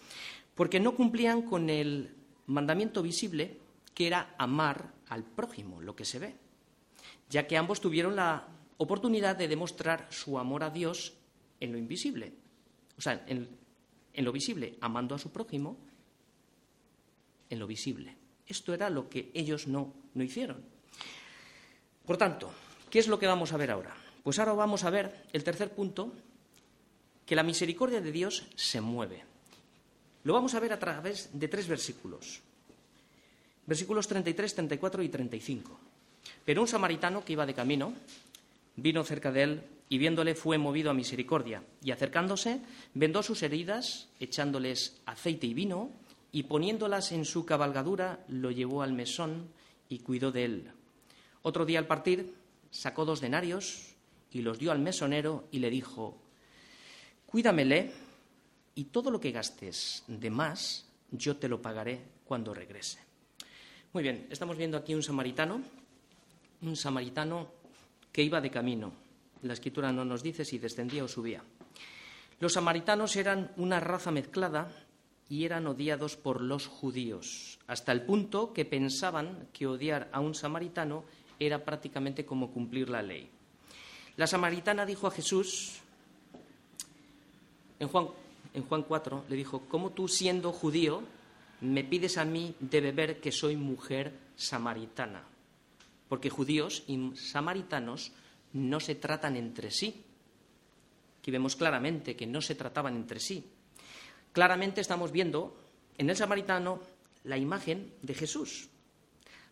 Porque 0.54 0.80
no 0.80 0.96
cumplían 0.96 1.42
con 1.42 1.70
el 1.70 2.16
mandamiento 2.46 3.02
visible 3.02 3.58
que 4.00 4.08
era 4.08 4.34
amar 4.38 4.94
al 5.10 5.26
prójimo, 5.26 5.82
lo 5.82 5.94
que 5.94 6.06
se 6.06 6.20
ve, 6.20 6.34
ya 7.30 7.48
que 7.48 7.58
ambos 7.58 7.82
tuvieron 7.82 8.16
la 8.16 8.48
oportunidad 8.78 9.36
de 9.36 9.50
demostrar 9.50 10.08
su 10.10 10.40
amor 10.40 10.64
a 10.64 10.70
Dios 10.70 11.18
en 11.60 11.74
lo 11.74 11.78
invisible, 11.78 12.32
o 12.98 13.02
sea, 13.02 13.26
en, 13.28 13.50
lo 14.14 14.32
visible, 14.32 14.78
amando 14.80 15.16
a 15.16 15.20
su 15.20 15.34
prójimo, 15.34 15.78
en 17.50 17.60
lo 17.60 17.68
visible. 17.68 18.16
Esto 18.48 18.74
era 18.74 18.90
lo 18.90 19.10
que 19.10 19.32
ellos 19.34 19.68
no, 19.68 19.94
no 20.14 20.24
hicieron. 20.24 20.64
Por 22.06 22.16
tanto, 22.16 22.54
¿qué 22.90 23.00
es 23.00 23.10
lo 23.10 23.20
que 23.20 23.28
vamos 23.28 23.52
a 23.52 23.58
ver 23.58 23.70
ahora? 23.70 23.94
Pues 24.24 24.40
ahora 24.40 24.54
vamos 24.54 24.86
a 24.86 24.92
ver 24.92 25.26
el 25.34 25.44
tercer 25.44 25.76
punto, 25.76 26.14
que 27.26 27.36
la 27.36 27.44
misericordia 27.44 28.00
de 28.00 28.14
Dios 28.14 28.48
se 28.56 28.80
mueve. 28.80 29.26
Lo 30.24 30.32
vamos 30.32 30.54
a 30.54 30.62
ver 30.62 30.72
a 30.72 30.80
través 30.80 31.38
de 31.38 31.50
tres 31.50 31.68
versículos. 31.68 32.44
Versículos 33.70 34.08
33, 34.08 34.56
34 34.56 35.04
y 35.04 35.10
35. 35.10 35.80
Pero 36.44 36.62
un 36.62 36.68
samaritano 36.68 37.24
que 37.24 37.34
iba 37.34 37.46
de 37.46 37.54
camino 37.54 37.94
vino 38.76 39.04
cerca 39.04 39.32
de 39.32 39.44
él 39.44 39.64
y 39.90 40.00
viéndole 40.00 40.34
fue 40.34 40.58
movido 40.58 40.90
a 40.90 40.96
misericordia 40.96 41.62
y 41.84 41.92
acercándose 41.92 42.62
vendó 42.96 43.22
sus 43.22 43.44
heridas 43.44 44.10
echándoles 44.20 45.00
aceite 45.06 45.46
y 45.46 45.54
vino 45.54 45.92
y 46.32 46.44
poniéndolas 46.44 47.12
en 47.12 47.26
su 47.26 47.46
cabalgadura 47.46 48.26
lo 48.28 48.50
llevó 48.50 48.82
al 48.82 48.94
mesón 48.94 49.50
y 49.88 50.00
cuidó 50.00 50.32
de 50.32 50.46
él. 50.46 50.72
Otro 51.44 51.64
día 51.68 51.78
al 51.78 51.86
partir 51.86 52.34
sacó 52.72 53.06
dos 53.06 53.22
denarios 53.22 53.94
y 54.32 54.42
los 54.42 54.58
dio 54.58 54.72
al 54.72 54.80
mesonero 54.80 55.48
y 55.52 55.60
le 55.60 55.70
dijo, 55.70 56.18
cuídamele 57.28 57.92
y 58.74 58.86
todo 58.86 59.12
lo 59.12 59.20
que 59.20 59.32
gastes 59.32 60.06
de 60.08 60.32
más 60.32 60.88
yo 61.12 61.38
te 61.38 61.48
lo 61.48 61.62
pagaré 61.62 62.02
cuando 62.26 62.56
regrese. 62.56 63.09
Muy 63.91 64.04
bien, 64.04 64.28
estamos 64.30 64.56
viendo 64.56 64.78
aquí 64.78 64.93
un 64.93 65.02
samaritano, 65.02 65.63
un 66.62 66.75
samaritano 66.75 67.47
que 68.12 68.21
iba 68.21 68.39
de 68.39 68.52
camino. 68.52 68.91
La 69.41 69.54
escritura 69.54 69.91
no 69.91 70.06
nos 70.06 70.21
dice 70.21 70.45
si 70.45 70.60
descendía 70.60 71.04
o 71.04 71.08
subía. 71.08 71.41
Los 72.39 72.54
samaritanos 72.54 73.15
eran 73.15 73.52
una 73.58 73.80
raza 73.80 74.12
mezclada 74.12 74.71
y 75.28 75.43
eran 75.43 75.65
odiados 75.65 76.17
por 76.17 76.39
los 76.41 76.67
judíos, 76.67 77.58
hasta 77.65 77.91
el 77.91 78.04
punto 78.04 78.54
que 78.54 78.63
pensaban 78.63 79.47
que 79.54 79.65
odiar 79.65 80.08
a 80.12 80.19
un 80.19 80.36
samaritano 80.36 81.04
era 81.39 81.65
prácticamente 81.65 82.28
como 82.28 82.52
cumplir 82.52 82.89
la 82.89 83.02
ley. 83.02 83.28
La 84.17 84.28
samaritana 84.28 84.86
dijo 84.86 85.08
a 85.08 85.12
Jesús, 85.12 85.80
en 87.80 87.88
Juan, 87.88 88.10
en 88.54 88.63
Juan 88.65 88.84
4, 88.84 89.25
le 89.30 89.36
dijo, 89.36 89.63
¿cómo 89.67 89.89
tú 89.89 90.08
siendo 90.08 90.52
judío 90.52 91.02
me 91.62 91.84
pides 91.84 92.17
a 92.17 92.26
mí 92.26 92.56
de 92.60 92.82
beber 92.82 93.19
que 93.19 93.32
soy 93.32 93.56
mujer 93.56 94.13
samaritana? 94.36 95.24
Porque 96.08 96.30
judíos 96.30 96.84
y 96.88 97.15
samaritanos 97.15 98.12
no 98.54 98.80
se 98.80 98.95
tratan 98.95 99.36
entre 99.36 99.72
sí. 99.72 100.04
Aquí 101.19 101.32
vemos 101.32 101.56
claramente 101.56 102.15
que 102.15 102.26
no 102.26 102.41
se 102.41 102.56
trataban 102.56 102.95
entre 102.95 103.19
sí. 103.19 103.45
Claramente 104.32 104.82
estamos 104.82 105.12
viendo 105.12 105.58
en 105.98 106.10
el 106.10 106.15
samaritano 106.15 106.82
la 107.24 107.38
imagen 107.38 107.93
de 108.02 108.13
Jesús, 108.13 108.69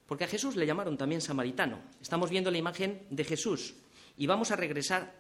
porque 0.08 0.24
a 0.24 0.28
Jesús 0.28 0.56
le 0.56 0.65
llamaron 0.65 0.98
también 0.98 1.22
samaritano. 1.22 1.80
Estamos 2.02 2.30
viendo 2.30 2.52
la 2.52 2.58
imagen 2.58 3.06
de 3.10 3.24
Jesús 3.24 3.76
y 4.17 4.28
vamos 4.28 4.52
a 4.52 4.56
regresar 4.56 5.13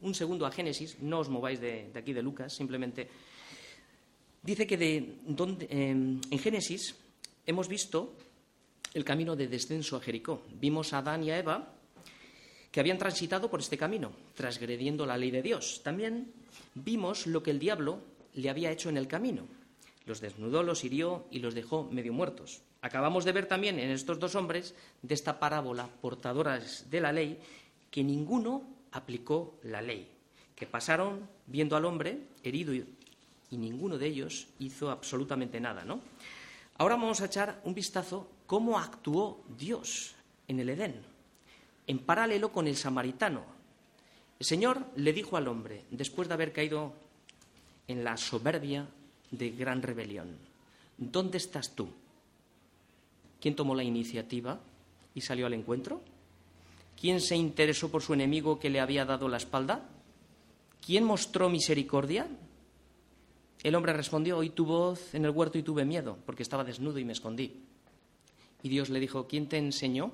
un 0.00 0.14
segundo 0.14 0.46
a 0.46 0.50
Génesis, 0.50 0.98
no 1.00 1.18
os 1.20 1.28
mováis 1.28 1.60
de, 1.60 1.92
aquí 1.94 2.12
de 2.12 2.22
Lucas, 2.22 2.54
simplemente 2.54 3.08
dice 4.42 4.66
que 4.66 4.74
em, 4.74 6.20
en 6.30 6.38
Génesis 6.38 6.96
hemos 7.46 7.68
visto 7.68 8.16
el 8.94 9.04
camino 9.04 9.36
de 9.36 9.48
descenso 9.48 9.96
a 9.96 10.00
Jericó. 10.00 10.42
Vimos 10.60 10.92
a 10.92 10.98
Adán 10.98 11.22
y 11.24 11.30
a 11.30 11.38
Eva 11.38 11.74
que 12.70 12.80
habían 12.80 12.98
transitado 12.98 13.50
por 13.50 13.60
este 13.60 13.76
camino, 13.76 14.12
transgrediendo 14.34 15.04
la 15.04 15.18
ley 15.18 15.30
de 15.30 15.42
Dios. 15.42 15.80
También 15.82 16.32
vimos 16.74 17.26
lo 17.26 17.42
que 17.42 17.50
el 17.50 17.58
diablo 17.58 18.00
le 18.34 18.48
había 18.48 18.70
hecho 18.70 18.88
en 18.88 18.96
el 18.96 19.08
camino. 19.08 19.46
Los 20.06 20.20
desnudó, 20.20 20.62
los 20.62 20.84
hirió 20.84 21.26
y 21.30 21.40
los 21.40 21.54
dejó 21.54 21.84
medio 21.90 22.12
muertos. 22.12 22.62
Acabamos 22.82 23.24
de 23.24 23.32
ver 23.32 23.46
también 23.46 23.78
en 23.78 23.90
estos 23.90 24.18
dos 24.18 24.34
hombres 24.34 24.74
de 25.02 25.14
esta 25.14 25.38
parábola 25.38 25.88
portadoras 26.00 26.88
de 26.90 27.00
la 27.00 27.12
ley 27.12 27.38
que 27.90 28.02
ninguno 28.02 28.64
aplicó 28.92 29.58
la 29.62 29.82
ley, 29.82 30.08
que 30.54 30.66
pasaron 30.66 31.28
viendo 31.46 31.76
al 31.76 31.84
hombre 31.84 32.20
herido 32.42 32.72
y, 33.50 33.56
ninguno 33.56 33.98
de 33.98 34.06
ellos 34.06 34.46
hizo 34.58 34.90
absolutamente 34.90 35.60
nada, 35.60 35.84
¿no? 35.84 36.00
Ahora 36.78 36.96
vamos 36.96 37.20
a 37.20 37.26
echar 37.26 37.60
un 37.64 37.74
vistazo 37.74 38.28
cómo 38.46 38.78
actuó 38.78 39.42
Dios 39.58 40.14
en 40.48 40.60
el 40.60 40.70
Edén, 40.70 41.02
en 41.86 41.98
paralelo 41.98 42.52
con 42.52 42.66
el 42.66 42.76
samaritano. 42.76 43.44
El 44.38 44.46
Señor 44.46 44.86
le 44.96 45.12
dijo 45.12 45.36
al 45.36 45.48
hombre, 45.48 45.84
después 45.90 46.28
de 46.28 46.34
haber 46.34 46.52
caído 46.52 46.94
en 47.86 48.04
la 48.04 48.16
soberbia 48.16 48.86
de 49.30 49.50
gran 49.50 49.82
rebelión. 49.82 50.36
¿Dónde 50.96 51.38
estás 51.38 51.74
tú? 51.74 51.88
¿Quién 53.40 53.56
tomó 53.56 53.74
la 53.74 53.82
iniciativa 53.82 54.60
y 55.14 55.20
salió 55.20 55.46
al 55.46 55.54
encuentro? 55.54 56.00
¿Quién 57.00 57.20
se 57.20 57.36
interesó 57.36 57.90
por 57.90 58.02
su 58.02 58.12
enemigo 58.12 58.58
que 58.58 58.70
le 58.70 58.80
había 58.80 59.04
dado 59.04 59.28
la 59.28 59.38
espalda? 59.38 59.88
¿Quién 60.84 61.04
mostró 61.04 61.48
misericordia? 61.48 62.28
El 63.62 63.74
hombre 63.74 63.92
respondió, 63.92 64.38
oí 64.38 64.50
tu 64.50 64.64
voz 64.64 65.14
en 65.14 65.24
el 65.24 65.30
huerto 65.30 65.58
y 65.58 65.62
tuve 65.62 65.84
miedo, 65.84 66.16
porque 66.24 66.42
estaba 66.42 66.64
desnudo 66.64 66.98
y 66.98 67.04
me 67.04 67.12
escondí. 67.12 67.60
Y 68.62 68.68
Dios 68.68 68.88
le 68.88 69.00
dijo, 69.00 69.26
¿quién 69.26 69.48
te 69.48 69.58
enseñó 69.58 70.12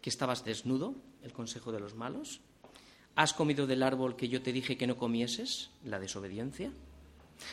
que 0.00 0.10
estabas 0.10 0.44
desnudo? 0.44 0.94
El 1.22 1.32
consejo 1.32 1.72
de 1.72 1.80
los 1.80 1.94
malos. 1.94 2.40
¿Has 3.14 3.32
comido 3.32 3.66
del 3.66 3.82
árbol 3.82 4.16
que 4.16 4.28
yo 4.28 4.42
te 4.42 4.52
dije 4.52 4.76
que 4.76 4.86
no 4.86 4.96
comieses? 4.96 5.70
La 5.84 5.98
desobediencia. 5.98 6.70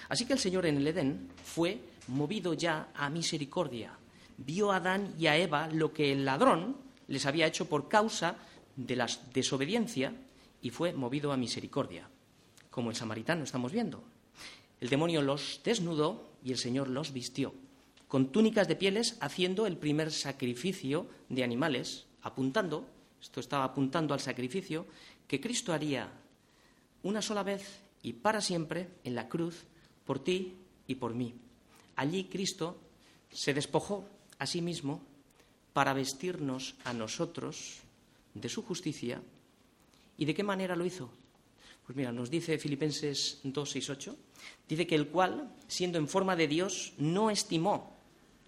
Así 0.10 0.26
que 0.26 0.34
el 0.34 0.39
Señor 0.39 0.65
en 0.65 0.78
el 0.78 0.88
Edén 0.88 1.30
fue 1.43 1.80
movido 2.08 2.54
ya 2.54 2.89
a 2.93 3.10
misericordia. 3.10 3.98
Vio 4.38 4.72
a 4.72 4.78
Adán 4.78 5.13
y 5.17 5.28
a 5.28 5.38
Eva 5.38 5.67
lo 5.67 5.93
que 5.93 6.12
el 6.12 6.26
ladrón 6.26 6.76
les 7.08 7.26
había 7.26 7.48
hecho 7.48 7.69
por 7.69 7.88
causa 7.88 8.36
de 8.76 8.96
la 8.96 9.08
desobediencia 9.34 10.13
y 10.62 10.69
fue 10.69 10.93
movido 10.93 11.32
a 11.32 11.38
misericordia. 11.38 12.10
como 12.69 12.89
el 12.89 12.96
samaritano 12.96 13.43
estamos 13.43 13.72
viendo. 13.72 14.04
El 14.84 14.89
demonio 14.89 15.22
los 15.22 15.62
desnudó 15.63 16.28
y 16.43 16.52
el 16.52 16.58
Señor 16.58 16.89
los 16.89 17.13
vistió, 17.13 17.54
con 18.10 18.34
túnicas 18.34 18.67
de 18.67 18.76
pieles, 18.76 19.15
haciendo 19.22 19.65
el 19.65 19.78
primer 19.78 20.12
sacrificio 20.12 21.08
de 21.30 21.41
animales, 21.46 22.06
apuntando, 22.22 22.86
esto 23.22 23.39
estaba 23.39 23.63
apuntando 23.63 24.13
al 24.13 24.19
sacrificio, 24.19 24.86
que 25.26 25.39
Cristo 25.39 25.72
haría 25.72 26.12
una 27.02 27.22
sola 27.22 27.43
vez 27.43 27.80
y 28.02 28.12
para 28.12 28.41
siempre 28.41 28.89
en 29.06 29.15
la 29.15 29.30
cruz 29.30 29.63
por 30.04 30.22
ti 30.22 30.58
y 30.86 30.96
por 30.96 31.13
mí. 31.13 31.34
Allí 31.96 32.26
Cristo 32.26 32.76
se 33.32 33.54
despojó 33.54 34.04
a 34.38 34.46
sí 34.46 34.62
mismo 34.62 35.02
para 35.72 35.93
vestirnos 35.93 36.76
a 36.84 36.91
nosotros 36.91 37.80
de 38.34 38.50
su 38.50 38.63
justicia. 38.63 39.22
¿Y 40.17 40.26
de 40.26 40.36
qué 40.36 40.43
manera 40.43 40.76
lo 40.76 40.84
hizo? 40.84 41.10
Pues 41.86 41.98
mira, 41.98 42.12
nos 42.12 42.30
dice 42.30 42.58
Filipenses 42.58 43.39
2, 43.43 43.69
6, 43.69 43.89
8, 43.89 44.17
dice 44.69 44.88
que 44.88 44.96
el 44.96 45.08
cual, 45.08 45.54
siendo 45.67 45.98
en 45.98 46.08
forma 46.08 46.36
de 46.36 46.48
Dios, 46.48 46.93
no 46.98 47.30
estimó 47.30 47.93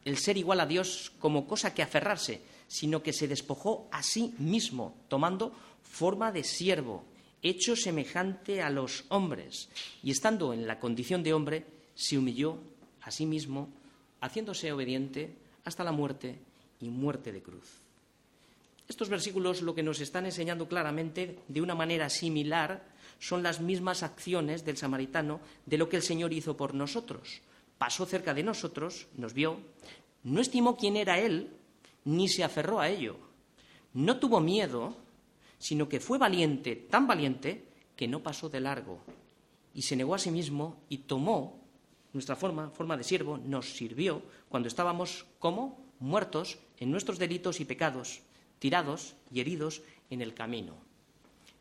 el 0.06 0.17
ser 0.17 0.38
igual 0.38 0.60
a 0.62 0.65
Dios 0.65 1.12
como 1.19 1.48
cosa 1.48 1.74
que 1.74 1.82
aferrarse, 1.82 2.41
sino 2.67 3.04
que 3.04 3.12
se 3.12 3.28
despojó 3.28 3.89
a 3.91 4.04
sí 4.04 4.34
mismo, 4.38 4.95
tomando 5.10 5.54
forma 5.84 6.32
de 6.32 6.43
siervo, 6.43 7.04
hecho 7.41 7.76
semejante 7.76 8.62
a 8.62 8.69
los 8.69 9.06
hombres, 9.10 9.69
y 10.02 10.12
estando 10.12 10.54
en 10.54 10.65
la 10.65 10.80
condición 10.80 11.21
de 11.21 11.34
hombre, 11.34 11.65
se 11.93 12.17
humilló 12.17 12.60
a 13.02 13.12
sí 13.12 13.26
mismo, 13.26 13.69
haciéndose 14.21 14.71
obediente 14.71 15.36
hasta 15.63 15.84
la 15.84 15.91
muerte 15.91 16.39
y 16.80 16.89
muerte 16.89 17.32
de 17.32 17.41
cruz. 17.41 17.82
Estos 18.88 19.10
versículos 19.10 19.62
lo 19.62 19.74
que 19.74 19.84
nos 19.84 20.00
están 20.00 20.26
enseñando 20.26 20.67
claramente, 20.67 21.39
de 21.48 21.62
una 21.62 21.76
manera 21.76 22.10
similar, 22.10 22.94
son 23.19 23.43
las 23.43 23.62
mismas 23.62 24.04
acciones 24.04 24.65
del 24.65 24.78
samaritano 24.78 25.39
de 25.65 25.78
lo 25.78 25.89
que 25.89 25.97
el 25.97 26.04
Señor 26.04 26.34
hizo 26.34 26.58
por 26.58 26.73
nosotros. 26.73 27.41
Pasó 27.78 28.06
cerca 28.06 28.34
de 28.34 28.43
nosotros, 28.43 29.08
nos 29.17 29.34
vio, 29.34 29.60
no 30.23 30.41
estimó 30.41 30.78
quién 30.78 30.97
era 30.97 31.19
Él, 31.19 31.51
ni 32.06 32.28
se 32.30 32.43
aferró 32.43 32.80
a 32.80 32.89
ello. 32.89 33.17
No 33.93 34.19
tuvo 34.19 34.39
miedo, 34.39 34.95
sino 35.58 35.89
que 35.89 35.99
fue 35.99 36.17
valiente, 36.17 36.75
tan 36.75 37.08
valiente, 37.08 37.65
que 37.95 38.08
no 38.08 38.21
pasó 38.21 38.49
de 38.49 38.60
largo. 38.60 38.99
Y 39.73 39.82
se 39.82 39.95
negó 39.95 40.15
a 40.15 40.19
sí 40.19 40.32
mismo 40.32 40.84
y 40.89 40.99
tomó 40.99 41.65
nuestra 42.13 42.36
forma, 42.36 42.69
forma 42.69 42.97
de 42.97 43.04
siervo, 43.04 43.38
nos 43.38 43.75
sirvió 43.75 44.21
cuando 44.47 44.67
estábamos 44.67 45.25
como 45.39 45.86
muertos 45.99 46.58
en 46.80 46.91
nuestros 46.91 47.19
delitos 47.19 47.60
y 47.60 47.65
pecados, 47.65 48.21
tirados 48.60 49.15
y 49.32 49.41
heridos 49.41 49.82
en 50.10 50.21
el 50.21 50.34
camino. 50.34 50.75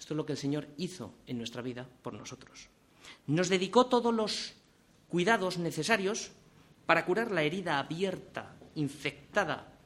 Esto 0.05 0.13
es 0.13 0.19
lo 0.19 0.27
que 0.27 0.33
el 0.33 0.39
Señor 0.39 0.69
hizo 0.77 1.15
en 1.27 1.39
nuestra 1.39 1.63
vida 1.63 1.89
por 2.03 2.13
nosotros. 2.13 2.69
Nos 3.27 3.49
dedicó 3.49 3.87
todos 3.87 4.13
los 4.13 4.53
cuidados 5.09 5.57
necesarios 5.57 6.31
para 6.85 7.07
curar 7.07 7.31
la 7.31 7.43
herida 7.43 7.79
abierta, 7.79 8.55
infectada 8.75 9.79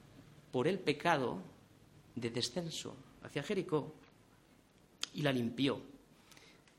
por 0.50 0.66
el 0.66 0.80
pecado 0.80 1.40
de 2.16 2.30
descenso 2.30 2.96
hacia 3.22 3.44
Jericó 3.44 3.94
y 5.14 5.22
la 5.22 5.30
limpió. 5.30 5.80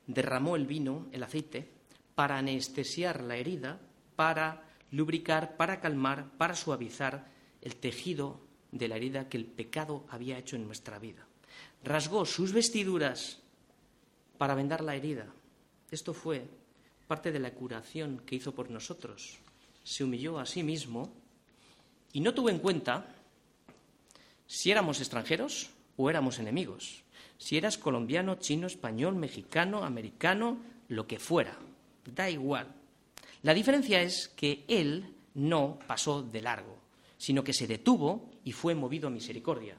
Derramó 0.06 0.58
el 0.58 0.68
vino, 0.68 1.08
el 1.14 1.24
aceite, 1.24 1.72
para 2.16 2.40
anestesiar 2.40 3.24
la 3.24 3.38
herida, 3.38 3.80
para 4.18 4.68
lubricar, 4.92 5.56
para 5.56 5.80
calmar, 5.80 6.30
para 6.38 6.56
suavizar 6.56 7.32
el 7.62 7.78
tejido 7.78 8.42
de 8.74 8.90
la 8.90 8.98
herida 8.98 9.30
que 9.30 9.38
el 9.38 9.46
pecado 9.46 10.06
había 10.10 10.38
hecho 10.38 10.58
en 10.58 10.66
nuestra 10.66 11.00
vida. 11.00 11.26
Rasgó 11.84 12.26
sus 12.26 12.52
vestiduras 12.52 13.40
para 14.38 14.56
vendar 14.56 14.84
la 14.84 14.96
herida. 14.96 15.28
Esto 15.92 16.14
fue 16.14 16.46
parte 17.08 17.32
de 17.32 17.40
la 17.40 17.52
curación 17.52 18.22
que 18.26 18.36
hizo 18.36 18.54
por 18.54 18.70
nosotros. 18.70 19.38
Se 19.84 20.04
humilló 20.04 20.40
a 20.40 20.46
sí 20.46 20.64
mismo 20.64 21.12
y 22.14 22.22
no 22.22 22.34
tuvo 22.34 22.50
en 22.50 22.60
cuenta 22.60 23.06
si 24.46 24.72
éramos 24.72 25.00
extranjeros 25.00 25.70
o 25.98 26.10
éramos 26.10 26.40
enemigos, 26.40 27.04
si 27.38 27.58
eras 27.58 27.78
colombiano, 27.78 28.36
chino, 28.36 28.68
español, 28.68 29.16
mexicano, 29.16 29.84
americano, 29.84 30.58
lo 30.88 31.08
que 31.08 31.20
fuera, 31.20 31.58
da 32.06 32.30
igual. 32.30 32.68
La 33.44 33.54
diferencia 33.54 34.02
es 34.02 34.28
que 34.30 34.64
él 34.68 35.16
no 35.34 35.80
pasó 35.88 36.22
de 36.22 36.42
largo 36.42 36.90
sino 37.20 37.44
que 37.44 37.54
se 37.54 37.68
detuvo 37.68 38.32
y 38.46 38.54
fue 38.54 38.74
movido 38.74 39.10
a 39.10 39.12
misericordia. 39.12 39.78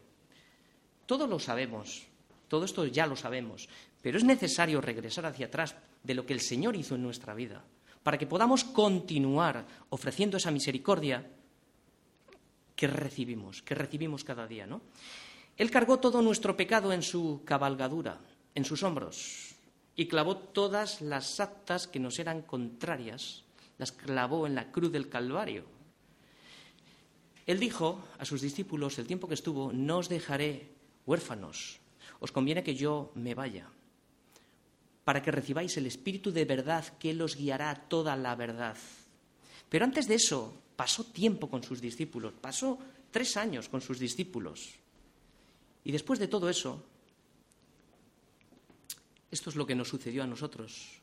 Todo 1.10 1.26
lo 1.26 1.40
sabemos, 1.40 2.06
todo 2.46 2.64
esto 2.64 2.86
ya 2.86 3.04
lo 3.04 3.16
sabemos, 3.16 3.68
pero 4.00 4.16
es 4.16 4.22
necesario 4.22 4.80
regresar 4.80 5.26
hacia 5.26 5.46
atrás 5.46 5.74
de 6.04 6.14
lo 6.14 6.24
que 6.24 6.34
el 6.34 6.40
Señor 6.40 6.76
hizo 6.76 6.94
en 6.94 7.02
nuestra 7.02 7.34
vida, 7.34 7.64
para 8.04 8.16
que 8.16 8.28
podamos 8.28 8.62
continuar 8.62 9.66
ofreciendo 9.88 10.36
esa 10.36 10.52
misericordia 10.52 11.26
que 12.76 12.86
recibimos, 12.86 13.60
que 13.60 13.74
recibimos 13.74 14.22
cada 14.22 14.46
día, 14.46 14.68
¿no? 14.68 14.82
Él 15.56 15.68
cargó 15.72 15.98
todo 15.98 16.22
nuestro 16.22 16.56
pecado 16.56 16.92
en 16.92 17.02
su 17.02 17.42
cabalgadura, 17.44 18.20
en 18.54 18.64
sus 18.64 18.84
hombros, 18.84 19.56
y 19.96 20.06
clavó 20.06 20.36
todas 20.36 21.00
las 21.00 21.40
actas 21.40 21.88
que 21.88 21.98
nos 21.98 22.20
eran 22.20 22.42
contrarias, 22.42 23.42
las 23.78 23.90
clavó 23.90 24.46
en 24.46 24.54
la 24.54 24.70
cruz 24.70 24.92
del 24.92 25.08
Calvario 25.08 25.64
él 27.50 27.58
dijo 27.58 27.98
a 28.16 28.24
sus 28.24 28.42
discípulos 28.42 28.96
el 29.00 29.08
tiempo 29.08 29.26
que 29.26 29.34
estuvo, 29.34 29.72
no 29.72 29.98
os 29.98 30.08
dejaré 30.08 30.68
huérfanos, 31.10 31.82
os 32.22 32.30
conviene 32.30 32.62
que 32.62 32.78
yo 32.78 33.10
me 33.18 33.34
vaya, 33.34 33.66
para 35.02 35.18
que 35.18 35.34
recibáis 35.34 35.74
el 35.76 35.90
Espíritu 35.90 36.30
de 36.30 36.46
verdad 36.46 36.86
que 37.02 37.10
los 37.10 37.34
guiará 37.34 37.70
a 37.70 37.80
toda 37.90 38.14
la 38.14 38.38
verdad. 38.38 38.78
Pero 39.68 39.84
antes 39.84 40.06
de 40.06 40.14
eso, 40.14 40.54
pasó 40.78 41.02
tiempo 41.10 41.50
con 41.50 41.66
sus 41.66 41.80
discípulos, 41.80 42.32
pasó 42.40 42.78
tres 43.10 43.36
años 43.36 43.68
con 43.68 43.80
sus 43.80 43.98
discípulos. 43.98 44.78
Y 45.82 45.90
después 45.90 46.20
de 46.20 46.28
todo 46.28 46.48
eso, 46.48 46.84
esto 49.30 49.50
es 49.50 49.56
lo 49.56 49.66
que 49.66 49.74
nos 49.74 49.88
sucedió 49.88 50.22
a 50.22 50.30
nosotros. 50.30 51.02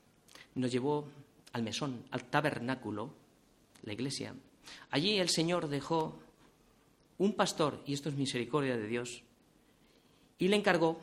Nos 0.56 0.72
llevó 0.72 1.10
al 1.52 1.64
mesón, 1.64 2.06
al 2.12 2.24
tabernáculo, 2.30 3.12
la 3.84 3.92
iglesia. 3.92 4.34
Allí 4.92 5.20
el 5.20 5.30
Señor 5.30 5.68
dejó 5.68 6.18
un 7.18 7.34
pastor, 7.34 7.84
y 7.86 7.94
esto 7.94 8.10
es 8.10 8.16
misericordia 8.16 8.78
de 8.78 8.88
Dios, 8.88 9.24
y 10.38 10.48
le 10.48 10.56
encargó 10.56 11.00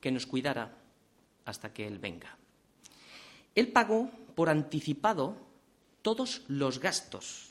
que 0.00 0.10
nos 0.10 0.26
cuidara 0.26 0.76
hasta 1.44 1.72
que 1.72 1.86
Él 1.86 1.98
venga. 1.98 2.36
Él 3.54 3.68
pagó 3.72 4.10
por 4.34 4.48
anticipado 4.48 5.36
todos 6.02 6.42
los 6.48 6.78
gastos 6.78 7.50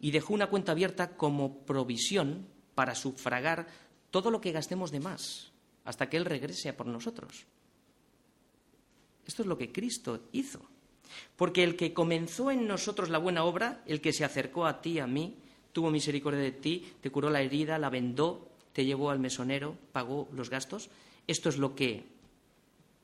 y 0.00 0.10
dejó 0.10 0.34
una 0.34 0.48
cuenta 0.48 0.72
abierta 0.72 1.16
como 1.16 1.58
provisión 1.64 2.46
para 2.74 2.94
sufragar 2.94 3.66
todo 4.10 4.30
lo 4.30 4.40
que 4.40 4.52
gastemos 4.52 4.90
de 4.90 5.00
más 5.00 5.52
hasta 5.84 6.08
que 6.08 6.16
Él 6.16 6.24
regrese 6.24 6.68
a 6.68 6.76
por 6.76 6.86
nosotros. 6.86 7.46
Esto 9.26 9.42
es 9.42 9.48
lo 9.48 9.58
que 9.58 9.72
Cristo 9.72 10.28
hizo. 10.32 10.60
Porque 11.36 11.64
el 11.64 11.76
que 11.76 11.92
comenzó 11.94 12.50
en 12.50 12.66
nosotros 12.66 13.08
la 13.08 13.18
buena 13.18 13.44
obra, 13.44 13.82
el 13.86 14.00
que 14.00 14.12
se 14.12 14.24
acercó 14.24 14.66
a 14.66 14.80
ti, 14.82 14.98
a 14.98 15.06
mí, 15.06 15.36
tuvo 15.72 15.90
misericordia 15.90 16.40
de 16.40 16.52
ti, 16.52 16.92
te 17.00 17.10
curó 17.10 17.30
la 17.30 17.40
herida, 17.40 17.78
la 17.78 17.90
vendó, 17.90 18.50
te 18.78 18.84
llevó 18.84 19.10
al 19.10 19.18
mesonero, 19.18 19.76
pagó 19.90 20.28
los 20.32 20.50
gastos. 20.50 20.88
Esto 21.26 21.48
es 21.48 21.58
lo 21.58 21.74
que, 21.74 22.04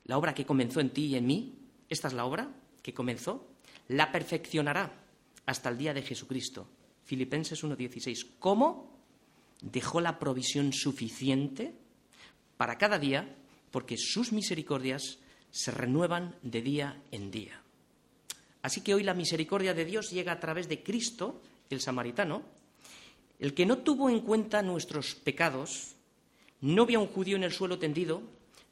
la 0.05 0.17
obra 0.17 0.33
que 0.33 0.47
comenzó 0.47 0.79
en 0.79 0.91
ti 0.91 1.07
y 1.07 1.17
en 1.17 1.27
mí, 1.27 1.59
esta 1.89 2.07
es 2.07 2.15
la 2.15 2.27
obra 2.27 2.49
que 2.81 2.95
comenzó, 2.95 3.49
la 3.89 4.13
perfeccionará 4.13 5.03
hasta 5.47 5.71
el 5.71 5.77
día 5.77 5.93
de 5.93 6.03
Jesucristo. 6.03 6.69
Filipenses 7.03 7.65
1.16. 7.65 8.37
¿Cómo? 8.39 9.01
Dejó 9.63 10.01
la 10.01 10.21
provisión 10.21 10.73
suficiente 10.73 11.75
para 12.57 12.79
cada 12.79 13.01
día, 13.01 13.35
porque 13.73 13.97
sus 13.99 14.31
misericordias 14.31 15.19
se 15.51 15.73
renuevan 15.73 16.37
de 16.43 16.63
día 16.63 17.03
en 17.11 17.33
día. 17.33 17.61
Así 18.63 18.81
que 18.83 18.95
hoy 18.95 19.03
la 19.03 19.15
misericordia 19.15 19.75
de 19.75 19.85
Dios 19.85 20.13
llega 20.13 20.31
a 20.31 20.39
través 20.39 20.69
de 20.69 20.85
Cristo, 20.85 21.43
el 21.69 21.81
samaritano, 21.81 22.45
el 23.39 23.55
que 23.55 23.67
no 23.67 23.79
tuvo 23.79 24.09
en 24.11 24.21
cuenta 24.21 24.63
nuestros 24.63 25.15
pecados, 25.15 25.95
no 26.61 26.87
vio 26.87 26.99
a 26.99 27.03
un 27.03 27.09
judío 27.09 27.37
en 27.37 27.45
el 27.45 27.53
suelo 27.53 27.79
tendido, 27.79 28.23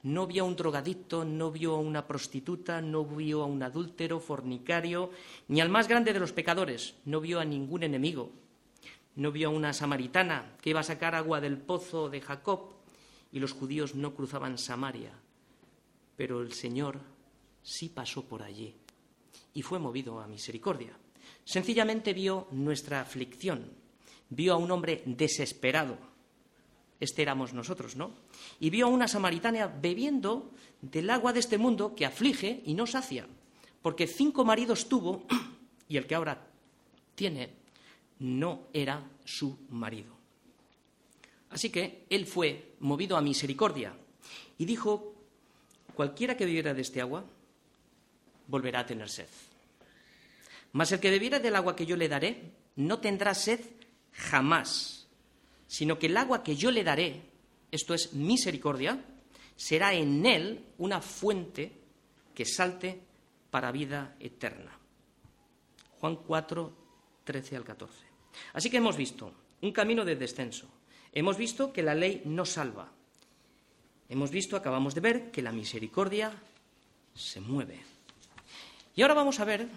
no 0.03 0.27
vio 0.27 0.43
a 0.43 0.47
un 0.47 0.57
drogadicto, 0.57 1.25
no 1.25 1.51
vio 1.51 1.75
a 1.75 1.79
una 1.79 2.07
prostituta, 2.07 2.81
no 2.81 3.05
vio 3.05 3.43
a 3.43 3.47
un 3.47 3.63
adúltero, 3.63 4.19
fornicario, 4.19 5.11
ni 5.49 5.61
al 5.61 5.69
más 5.69 5.89
grande 5.89 6.13
de 6.13 6.21
los 6.21 6.33
pecadores, 6.33 6.95
no 7.05 7.21
vio 7.21 7.39
a 7.39 7.45
ningún 7.45 7.83
enemigo, 7.83 8.31
no 9.17 9.31
vio 9.31 9.49
a 9.49 9.53
una 9.53 9.73
samaritana 9.73 10.57
que 10.61 10.71
iba 10.71 10.81
a 10.81 10.85
sacar 10.85 11.15
agua 11.15 11.41
del 11.41 11.59
pozo 11.59 12.09
de 12.09 12.21
Jacob 12.21 12.73
y 13.31 13.39
los 13.39 13.53
judíos 13.53 13.95
no 13.95 14.15
cruzaban 14.15 14.59
Samaria, 14.59 15.13
pero 16.17 16.43
el 16.43 16.53
Señor 16.53 16.99
sí 17.63 17.89
pasó 17.89 18.25
por 18.25 18.43
allí 18.43 18.75
y 19.55 19.63
fue 19.63 19.79
movido 19.79 20.21
a 20.21 20.27
misericordia. 20.27 20.97
Sencillamente 21.45 22.13
vio 22.13 22.49
nuestra 22.51 23.01
aflicción, 23.01 23.71
vio 24.33 24.55
a 24.55 24.57
un 24.57 24.71
hombre 24.71 25.03
desesperado, 25.05 25.99
este 27.01 27.21
éramos 27.21 27.53
nosotros, 27.53 27.97
¿no? 27.97 28.13
Y 28.61 28.71
vio 28.71 28.87
a 28.87 28.91
una 28.91 29.07
samaritana 29.07 29.67
bebiendo 29.67 30.51
del 30.81 31.11
agua 31.11 31.33
de 31.33 31.41
este 31.41 31.59
mundo 31.59 31.95
que 31.95 32.07
aflige 32.07 32.63
y 32.65 32.75
no 32.75 32.87
sacia, 32.87 33.27
porque 33.83 34.07
cinco 34.07 34.45
maridos 34.45 34.89
tuvo 34.89 35.27
y 35.89 35.97
el 35.99 36.07
que 36.07 36.15
ahora 36.15 36.47
tiene 37.15 37.51
no 38.21 38.69
era 38.73 39.05
su 39.25 39.59
marido. 39.69 40.15
Así 41.51 41.69
que 41.69 42.07
él 42.09 42.27
fue 42.27 42.73
movido 42.81 43.19
a 43.19 43.21
misericordia 43.21 43.93
y 44.57 44.65
dijo, 44.65 45.15
cualquiera 45.95 46.37
que 46.37 46.47
bebiera 46.47 46.73
de 46.73 46.81
este 46.81 47.03
agua 47.03 47.25
volverá 48.47 48.81
a 48.81 48.87
tener 48.87 49.11
sed. 49.11 49.29
Mas 50.73 50.91
el 50.93 51.01
que 51.01 51.11
bebiera 51.11 51.39
del 51.39 51.55
agua 51.55 51.77
que 51.77 51.85
yo 51.85 51.97
le 51.97 52.09
daré 52.09 52.53
no 52.77 52.99
tendrá 52.99 53.35
sed 53.35 53.61
jamás, 54.13 55.07
sino 55.67 55.99
que 55.99 56.07
el 56.07 56.17
agua 56.17 56.43
que 56.43 56.57
yo 56.57 56.71
le 56.71 56.85
daré, 56.85 57.23
esto 57.71 57.95
es 57.95 58.13
misericordia, 58.13 59.05
será 59.57 59.95
en 59.95 60.25
él 60.27 60.65
una 60.79 61.01
fuente 61.01 61.73
que 62.35 62.45
salte 62.45 63.01
para 63.51 63.73
vida 63.73 64.17
eterna. 64.21 64.79
Juan 66.01 66.17
4, 66.17 66.77
13 67.25 67.57
al 67.57 67.65
14. 67.65 67.95
Así 68.55 68.71
que 68.71 68.79
hemos 68.79 68.97
visto 68.97 69.33
un 69.61 69.73
camino 69.73 70.05
de 70.05 70.17
descenso. 70.17 70.67
Hemos 71.13 71.37
visto 71.37 71.73
que 71.73 71.83
la 71.83 71.95
ley 71.95 72.23
no 72.25 72.45
salva. 72.45 72.91
Hemos 74.09 74.31
visto, 74.31 74.57
acabamos 74.57 74.95
de 74.95 75.01
ver, 75.01 75.31
que 75.31 75.43
la 75.43 75.53
misericordia 75.53 76.33
se 77.15 77.41
mueve. 77.41 77.81
Y 78.95 79.03
ahora 79.03 79.15
vamos 79.15 79.41
a 79.41 79.45
ver 79.45 79.69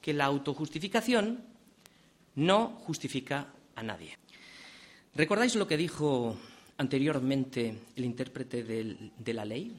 que 0.00 0.12
la 0.12 0.26
autojustificación 0.26 1.44
no 2.36 2.68
justifica 2.86 3.53
a 3.76 3.82
nadie. 3.82 4.16
¿Recordáis 5.14 5.54
lo 5.54 5.66
que 5.66 5.76
dijo 5.76 6.36
anteriormente 6.76 7.78
el 7.94 8.04
intérprete 8.04 8.64
de 8.64 9.34
la 9.34 9.44
ley 9.44 9.72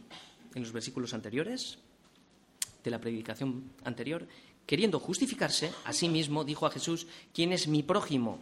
en 0.54 0.62
los 0.62 0.72
versículos 0.72 1.14
anteriores 1.14 1.78
de 2.84 2.92
la 2.92 3.02
predicación 3.02 3.72
anterior? 3.84 4.28
Queriendo 4.66 5.00
justificarse 5.00 5.72
a 5.84 5.94
sí 5.94 6.10
mismo, 6.10 6.44
dijo 6.44 6.66
a 6.66 6.72
Jesús, 6.72 7.08
¿quién 7.34 7.52
es 7.52 7.68
mi 7.68 7.84
prójimo? 7.84 8.40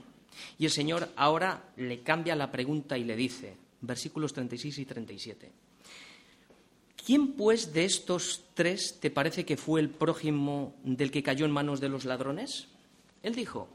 Y 0.58 0.66
el 0.66 0.72
Señor 0.72 1.10
ahora 1.16 1.74
le 1.78 2.02
cambia 2.02 2.36
la 2.36 2.52
pregunta 2.52 2.98
y 2.98 3.04
le 3.04 3.16
dice, 3.16 3.58
versículos 3.82 4.34
36 4.34 4.78
y 4.80 4.86
37, 4.86 5.52
¿quién 7.06 7.34
pues 7.34 7.74
de 7.74 7.86
estos 7.86 8.46
tres 8.54 9.00
te 9.00 9.12
parece 9.12 9.46
que 9.46 9.58
fue 9.58 9.82
el 9.82 9.90
prójimo 9.90 10.76
del 10.84 11.12
que 11.12 11.24
cayó 11.24 11.46
en 11.46 11.52
manos 11.52 11.80
de 11.82 11.90
los 11.90 12.06
ladrones? 12.06 12.68
Él 13.22 13.36
dijo, 13.36 13.68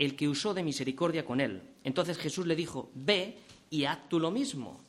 el 0.00 0.16
que 0.16 0.28
usó 0.28 0.54
de 0.54 0.62
misericordia 0.62 1.26
con 1.26 1.42
él. 1.42 1.60
Entonces 1.84 2.16
Jesús 2.16 2.46
le 2.46 2.56
dijo, 2.56 2.90
ve 2.94 3.36
y 3.68 3.84
haz 3.84 4.08
tú 4.08 4.18
lo 4.18 4.30
mismo. 4.30 4.80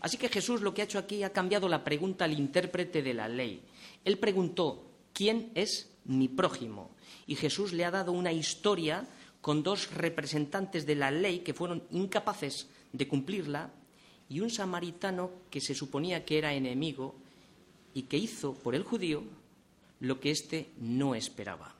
Así 0.00 0.18
que 0.18 0.28
Jesús 0.28 0.60
lo 0.60 0.74
que 0.74 0.82
ha 0.82 0.84
hecho 0.84 0.98
aquí 0.98 1.22
ha 1.22 1.32
cambiado 1.32 1.66
la 1.66 1.82
pregunta 1.82 2.26
al 2.26 2.38
intérprete 2.38 3.02
de 3.02 3.14
la 3.14 3.26
ley. 3.26 3.62
Él 4.04 4.18
preguntó, 4.18 4.84
¿quién 5.14 5.50
es 5.54 5.90
mi 6.04 6.28
prójimo? 6.28 6.90
Y 7.26 7.36
Jesús 7.36 7.72
le 7.72 7.86
ha 7.86 7.90
dado 7.90 8.12
una 8.12 8.34
historia 8.34 9.08
con 9.40 9.62
dos 9.62 9.94
representantes 9.94 10.84
de 10.84 10.94
la 10.94 11.10
ley 11.10 11.38
que 11.38 11.54
fueron 11.54 11.82
incapaces 11.90 12.68
de 12.92 13.08
cumplirla 13.08 13.72
y 14.28 14.40
un 14.40 14.50
samaritano 14.50 15.30
que 15.48 15.62
se 15.62 15.74
suponía 15.74 16.26
que 16.26 16.36
era 16.36 16.52
enemigo 16.52 17.14
y 17.94 18.02
que 18.02 18.18
hizo 18.18 18.52
por 18.52 18.74
el 18.74 18.82
judío 18.82 19.22
lo 20.00 20.20
que 20.20 20.30
éste 20.30 20.68
no 20.76 21.14
esperaba. 21.14 21.79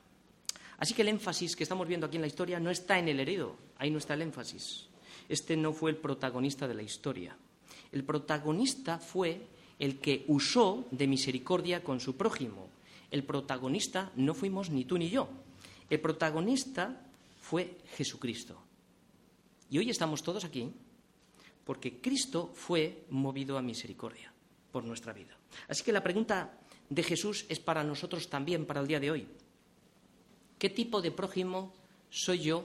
Así 0.81 0.95
que 0.95 1.03
el 1.03 1.09
énfasis 1.09 1.55
que 1.55 1.61
estamos 1.61 1.87
viendo 1.87 2.07
aquí 2.07 2.15
en 2.15 2.23
la 2.23 2.27
historia 2.27 2.59
no 2.59 2.71
está 2.71 2.97
en 2.97 3.07
el 3.07 3.19
herido, 3.19 3.55
ahí 3.77 3.91
no 3.91 3.99
está 3.99 4.15
el 4.15 4.23
énfasis. 4.23 4.87
Este 5.29 5.55
no 5.55 5.73
fue 5.73 5.91
el 5.91 5.97
protagonista 5.97 6.67
de 6.67 6.73
la 6.73 6.81
historia. 6.81 7.37
El 7.91 8.03
protagonista 8.03 8.97
fue 8.97 9.45
el 9.77 9.99
que 9.99 10.25
usó 10.27 10.87
de 10.89 11.05
misericordia 11.05 11.83
con 11.83 11.99
su 11.99 12.17
prójimo. 12.17 12.67
El 13.11 13.23
protagonista 13.23 14.11
no 14.15 14.33
fuimos 14.33 14.71
ni 14.71 14.85
tú 14.85 14.97
ni 14.97 15.11
yo. 15.11 15.29
El 15.87 15.99
protagonista 15.99 17.05
fue 17.39 17.77
Jesucristo. 17.95 18.59
Y 19.69 19.77
hoy 19.77 19.91
estamos 19.91 20.23
todos 20.23 20.45
aquí 20.45 20.67
porque 21.63 22.01
Cristo 22.01 22.49
fue 22.55 23.05
movido 23.11 23.55
a 23.55 23.61
misericordia 23.61 24.33
por 24.71 24.83
nuestra 24.83 25.13
vida. 25.13 25.37
Así 25.67 25.83
que 25.83 25.91
la 25.91 26.01
pregunta 26.01 26.57
de 26.89 27.03
Jesús 27.03 27.45
es 27.49 27.59
para 27.59 27.83
nosotros 27.83 28.31
también, 28.31 28.65
para 28.65 28.81
el 28.81 28.87
día 28.87 28.99
de 28.99 29.11
hoy. 29.11 29.27
¿Qué 30.61 30.69
tipo 30.69 31.01
de 31.01 31.09
prójimo 31.09 31.73
soy 32.11 32.37
yo 32.37 32.63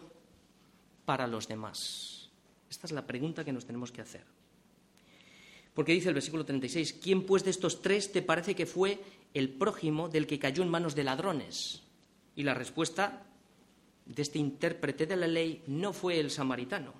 para 1.07 1.27
los 1.27 1.49
demás? 1.49 2.29
Esta 2.69 2.87
es 2.87 2.93
la 2.93 3.07
pregunta 3.07 3.43
que 3.43 3.55
nos 3.55 3.65
tenemos 3.65 3.91
que 3.91 4.03
hacer. 4.03 4.23
Porque 5.73 5.95
dice 5.95 6.09
el 6.09 6.15
versículo 6.15 6.45
36, 6.45 6.99
¿quién 7.03 7.25
pues 7.25 7.43
de 7.43 7.53
estos 7.53 7.81
tres 7.81 8.13
te 8.13 8.21
parece 8.21 8.55
que 8.55 8.67
fue 8.67 9.01
el 9.33 9.49
prójimo 9.49 10.11
del 10.11 10.27
que 10.27 10.39
cayó 10.39 10.63
en 10.63 10.69
manos 10.69 10.95
de 10.95 11.05
ladrones? 11.05 11.85
Y 12.35 12.43
la 12.43 12.53
respuesta 12.53 13.25
de 14.05 14.21
este 14.21 14.39
intérprete 14.39 15.07
de 15.07 15.17
la 15.17 15.27
ley 15.27 15.63
no 15.67 15.95
fue 15.95 16.21
el 16.21 16.31
samaritano. 16.31 16.93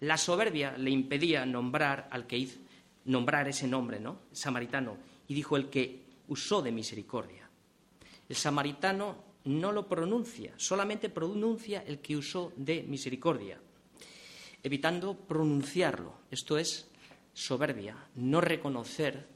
La 0.00 0.16
soberbia 0.16 0.76
le 0.76 0.90
impedía 0.90 1.46
nombrar 1.46 2.08
al 2.10 2.26
que 2.26 2.38
hizo, 2.38 2.58
nombrar 3.04 3.46
ese 3.46 3.68
nombre, 3.68 4.00
¿no? 4.00 4.22
Samaritano. 4.32 4.96
Y 5.28 5.34
dijo 5.34 5.56
el 5.56 5.70
que 5.70 6.02
usó 6.26 6.60
de 6.60 6.72
misericordia. 6.72 7.48
El 8.28 8.34
samaritano 8.34 9.33
no 9.44 9.72
lo 9.72 9.86
pronuncia, 9.86 10.54
solamente 10.56 11.08
pronuncia 11.10 11.84
el 11.86 11.98
que 12.00 12.16
usó 12.16 12.52
de 12.56 12.82
misericordia, 12.82 13.58
evitando 14.62 15.14
pronunciarlo. 15.14 16.14
Esto 16.30 16.58
es 16.58 16.88
soberbia, 17.32 17.96
no 18.14 18.40
reconocer 18.40 19.26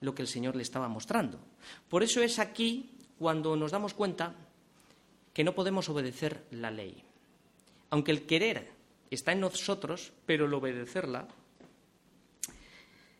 lo 0.00 0.14
que 0.14 0.22
el 0.22 0.28
Señor 0.28 0.56
le 0.56 0.62
estaba 0.62 0.88
mostrando. 0.88 1.40
Por 1.88 2.02
eso 2.02 2.22
es 2.22 2.38
aquí 2.38 2.90
cuando 3.18 3.56
nos 3.56 3.72
damos 3.72 3.94
cuenta 3.94 4.34
que 5.32 5.44
no 5.44 5.54
podemos 5.54 5.88
obedecer 5.88 6.44
la 6.50 6.70
ley. 6.70 7.02
Aunque 7.90 8.12
el 8.12 8.26
querer 8.26 8.70
está 9.10 9.32
en 9.32 9.40
nosotros, 9.40 10.12
pero 10.26 10.46
el 10.46 10.54
obedecerla, 10.54 11.26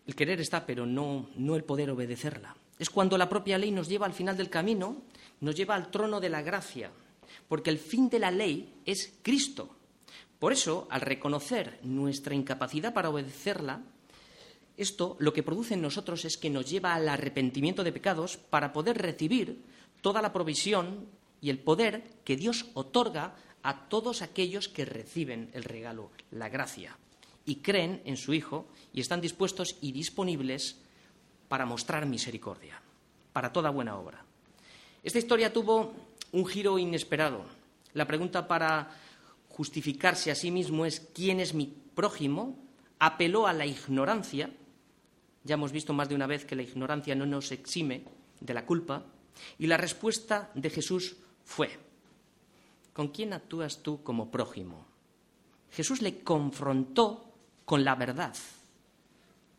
el 0.07 0.14
querer 0.14 0.40
está, 0.40 0.66
pero 0.66 0.85
no, 0.85 1.30
no 1.37 1.57
el 1.57 1.64
poder 1.64 1.90
obedecerla. 1.90 2.54
Es 2.79 2.91
cuando 2.91 3.17
la 3.17 3.29
propia 3.29 3.59
ley 3.59 3.71
nos 3.71 3.89
lleva 3.89 4.07
al 4.07 4.13
final 4.13 4.37
del 4.37 4.51
camino 4.51 5.03
nos 5.41 5.55
lleva 5.55 5.75
al 5.75 5.91
trono 5.91 6.21
de 6.21 6.29
la 6.29 6.43
gracia, 6.43 6.91
porque 7.49 7.71
el 7.71 7.79
fin 7.79 8.09
de 8.09 8.19
la 8.19 8.31
ley 8.31 8.75
es 8.85 9.13
Cristo. 9.23 9.77
Por 10.39 10.53
eso, 10.53 10.87
al 10.91 11.01
reconocer 11.01 11.79
nuestra 11.83 12.35
incapacidad 12.35 12.93
para 12.93 13.11
obedecerla, 13.11 13.83
esto 14.77 15.17
lo 15.21 15.33
que 15.33 15.43
produce 15.43 15.75
en 15.75 15.83
nosotros 15.83 16.25
es 16.25 16.37
que 16.37 16.51
nos 16.51 16.69
lleva 16.69 16.95
al 16.95 17.09
arrepentimiento 17.09 17.85
de 17.85 17.93
pecados 17.93 18.37
para 18.37 18.73
poder 18.73 18.99
recibir 18.99 19.63
toda 20.01 20.21
la 20.21 20.33
provisión 20.33 21.07
y 21.41 21.51
el 21.51 21.59
poder 21.59 22.05
que 22.25 22.37
Dios 22.37 22.67
otorga 22.75 23.37
a 23.63 23.89
todos 23.89 24.21
aquellos 24.21 24.69
que 24.69 24.85
reciben 24.85 25.51
el 25.55 25.65
regalo, 25.65 26.11
la 26.31 26.49
gracia, 26.49 26.99
y 27.47 27.57
creen 27.57 28.03
en 28.05 28.17
su 28.17 28.35
Hijo 28.35 28.67
y 28.93 29.01
están 29.01 29.21
dispuestos 29.21 29.77
y 29.81 29.93
disponibles 29.93 30.81
para 31.55 31.67
mostrar 31.67 32.05
misericordia, 32.05 32.83
para 33.33 33.53
toda 33.53 33.71
buena 33.71 33.97
obra. 33.97 34.25
Esta 35.05 35.21
historia 35.21 35.53
tuvo 35.53 35.95
un 36.33 36.45
giro 36.47 36.81
inesperado. 36.81 37.45
La 37.93 38.09
pregunta 38.09 38.49
para 38.49 38.90
justificarse 39.51 40.33
a 40.33 40.35
sí 40.35 40.51
mismo 40.51 40.85
es 40.85 40.99
¿quién 41.14 41.38
es 41.38 41.55
mi 41.55 41.73
prójimo? 41.95 42.59
Apeló 42.99 43.47
a 43.47 43.53
la 43.53 43.67
ignorancia. 43.67 44.51
Ya 45.45 45.55
hemos 45.55 45.71
visto 45.71 45.93
más 45.93 46.09
de 46.09 46.17
una 46.17 46.27
vez 46.27 46.45
que 46.45 46.57
la 46.57 46.64
ignorancia 46.64 47.14
no 47.14 47.25
nos 47.25 47.53
exime 47.53 48.03
de 48.40 48.53
la 48.53 48.67
culpa. 48.67 49.05
Y 49.57 49.69
la 49.69 49.77
respuesta 49.77 50.51
de 50.57 50.71
Jesús 50.71 51.14
fue, 51.45 51.71
¿con 52.93 53.11
quién 53.11 53.33
actúas 53.33 53.81
tú 53.81 54.03
como 54.03 54.28
prójimo? 54.33 54.87
Jesús 55.70 56.03
le 56.03 56.18
confrontó 56.24 57.33
con 57.64 57.85
la 57.85 57.95
verdad, 57.95 58.35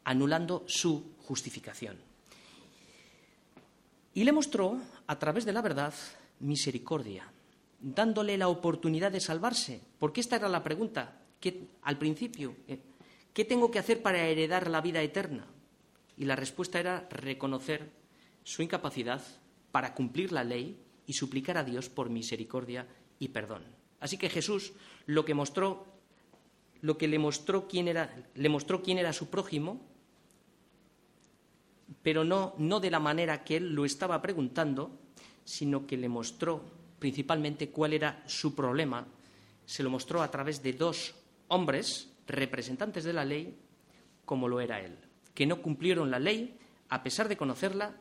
anulando 0.03 0.65
su 0.67 1.14
justificación. 1.25 1.97
Y 4.13 4.23
le 4.23 4.31
mostró, 4.31 4.79
a 5.07 5.19
través 5.19 5.43
de 5.43 5.51
la 5.51 5.61
verdad, 5.61 5.93
misericordia, 6.39 7.27
dándole 7.79 8.37
la 8.37 8.47
oportunidad 8.47 9.11
de 9.11 9.19
salvarse. 9.19 9.81
Porque 9.99 10.21
esta 10.21 10.37
era 10.37 10.47
la 10.47 10.63
pregunta 10.63 11.19
que, 11.39 11.67
al 11.83 11.97
principio. 11.97 12.55
Eh, 12.67 12.79
¿Qué 13.33 13.43
tengo 13.43 13.69
que 13.69 13.79
hacer 13.79 14.01
para 14.01 14.25
heredar 14.25 14.69
la 14.69 14.79
vida 14.79 15.01
eterna? 15.01 15.45
Y 16.15 16.23
la 16.23 16.37
respuesta 16.37 16.79
era 16.79 17.07
reconocer 17.09 17.91
su 18.43 18.63
incapacidad 18.63 19.21
para 19.73 19.93
cumplir 19.93 20.31
la 20.31 20.45
ley 20.45 20.79
y 21.05 21.13
suplicar 21.13 21.57
a 21.57 21.65
Dios 21.65 21.89
por 21.89 22.09
misericordia 22.09 22.87
y 23.19 23.27
perdón. 23.29 23.63
Así 23.99 24.17
que 24.17 24.29
Jesús 24.29 24.71
lo 25.05 25.25
que 25.25 25.33
mostró, 25.33 25.85
lo 26.81 26.97
que 26.97 27.09
le 27.09 27.19
mostró 27.19 27.67
quién 27.67 27.89
era, 27.89 28.15
le 28.35 28.49
mostró 28.49 28.81
quién 28.81 28.97
era 28.97 29.11
su 29.11 29.29
prójimo 29.29 29.81
pero 32.01 32.23
no, 32.23 32.55
no 32.57 32.79
de 32.79 32.91
la 32.91 32.99
manera 32.99 33.43
que 33.43 33.57
él 33.57 33.73
lo 33.73 33.85
estaba 33.85 34.21
preguntando, 34.21 34.99
sino 35.43 35.85
que 35.85 35.97
le 35.97 36.09
mostró 36.09 36.63
principalmente 36.99 37.69
cuál 37.69 37.93
era 37.93 38.23
su 38.25 38.55
problema. 38.55 39.05
Se 39.65 39.83
lo 39.83 39.89
mostró 39.89 40.21
a 40.21 40.31
través 40.31 40.61
de 40.63 40.73
dos 40.73 41.15
hombres, 41.47 42.11
representantes 42.27 43.03
de 43.03 43.13
la 43.13 43.25
ley, 43.25 43.57
como 44.25 44.47
lo 44.47 44.59
era 44.59 44.81
él, 44.81 44.97
que 45.33 45.45
no 45.45 45.61
cumplieron 45.61 46.09
la 46.09 46.19
ley 46.19 46.57
a 46.89 47.03
pesar 47.03 47.27
de 47.27 47.37
conocerla, 47.37 47.95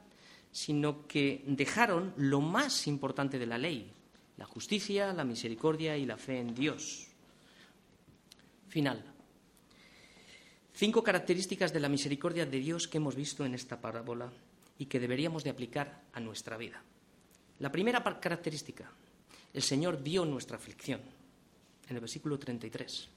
sino 0.51 1.07
que 1.07 1.43
dejaron 1.47 2.14
lo 2.16 2.41
más 2.41 2.87
importante 2.87 3.39
de 3.39 3.47
la 3.47 3.59
ley, 3.59 3.93
la 4.37 4.45
justicia, 4.45 5.12
la 5.12 5.24
misericordia 5.24 5.97
y 5.97 6.07
la 6.07 6.16
fe 6.16 6.39
en 6.39 6.55
Dios. 6.55 7.09
Final. 8.68 9.14
Cinco 10.77 11.05
características 11.05 11.72
de 11.72 11.79
la 11.79 11.89
misericordia 11.89 12.47
de 12.47 12.59
Dios 12.59 12.89
que 12.89 12.99
hemos 12.99 13.14
visto 13.14 13.45
en 13.45 13.55
esta 13.55 13.81
parábola 13.81 14.33
y 14.77 14.87
que 14.87 14.99
deberíamos 14.99 15.45
de 15.45 15.51
aplicar 15.51 16.03
a 16.12 16.18
nuestra 16.18 16.57
vida. 16.57 16.83
La 17.61 17.70
primera 17.70 18.03
característica, 18.03 18.91
el 19.53 19.62
Señor 19.62 20.03
vio 20.03 20.25
nuestra 20.25 20.57
aflicción, 20.57 21.01
en 21.89 21.95
el 21.95 22.01
versículo 22.01 22.41
33. 22.41 23.09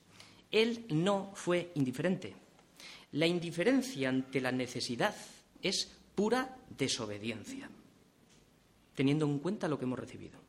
Él 0.52 0.86
no 0.90 1.32
fue 1.34 1.72
indiferente. 1.74 2.36
La 3.14 3.26
indiferencia 3.26 4.10
ante 4.10 4.40
la 4.40 4.52
necesidad 4.52 5.16
es 5.60 5.92
pura 6.14 6.58
desobediencia, 6.70 7.68
teniendo 8.94 9.26
en 9.26 9.40
cuenta 9.40 9.68
lo 9.68 9.80
que 9.80 9.86
hemos 9.86 9.98
recibido. 9.98 10.40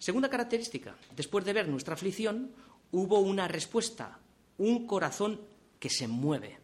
Segunda 0.00 0.28
característica, 0.28 0.96
después 1.14 1.44
de 1.44 1.52
ver 1.52 1.68
nuestra 1.68 1.94
aflicción, 1.94 2.50
hubo 2.90 3.20
una 3.20 3.46
respuesta, 3.46 4.18
un 4.58 4.84
corazón 4.88 5.53
que 5.84 5.90
se 5.90 6.08
mueve. 6.08 6.56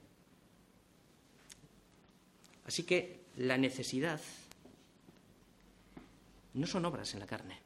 Así 2.64 2.84
que 2.84 3.20
la 3.36 3.58
necesidad 3.58 4.18
no 6.54 6.66
son 6.66 6.86
obras 6.86 7.12
en 7.12 7.20
la 7.20 7.26
carne, 7.26 7.58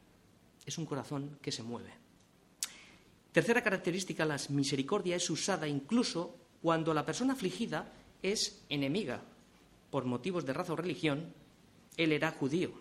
es 0.67 0.79
un 0.79 0.85
corazón 0.85 1.39
que 1.41 1.53
se 1.53 1.63
mueve. 1.63 1.93
Tercera 3.31 3.63
característica, 3.63 4.25
la 4.25 4.41
misericordia 4.49 5.15
es 5.15 5.31
usada 5.31 5.69
incluso 5.69 6.35
cuando 6.61 6.93
la 6.93 7.07
persona 7.07 7.35
afligida 7.35 7.87
es 8.21 8.65
enemiga 8.69 9.23
por 9.93 10.07
motivos 10.07 10.45
de 10.45 10.55
raza 10.55 10.73
o 10.73 10.77
religión, 10.77 11.33
él 11.97 12.11
era 12.11 12.33
judío. 12.33 12.73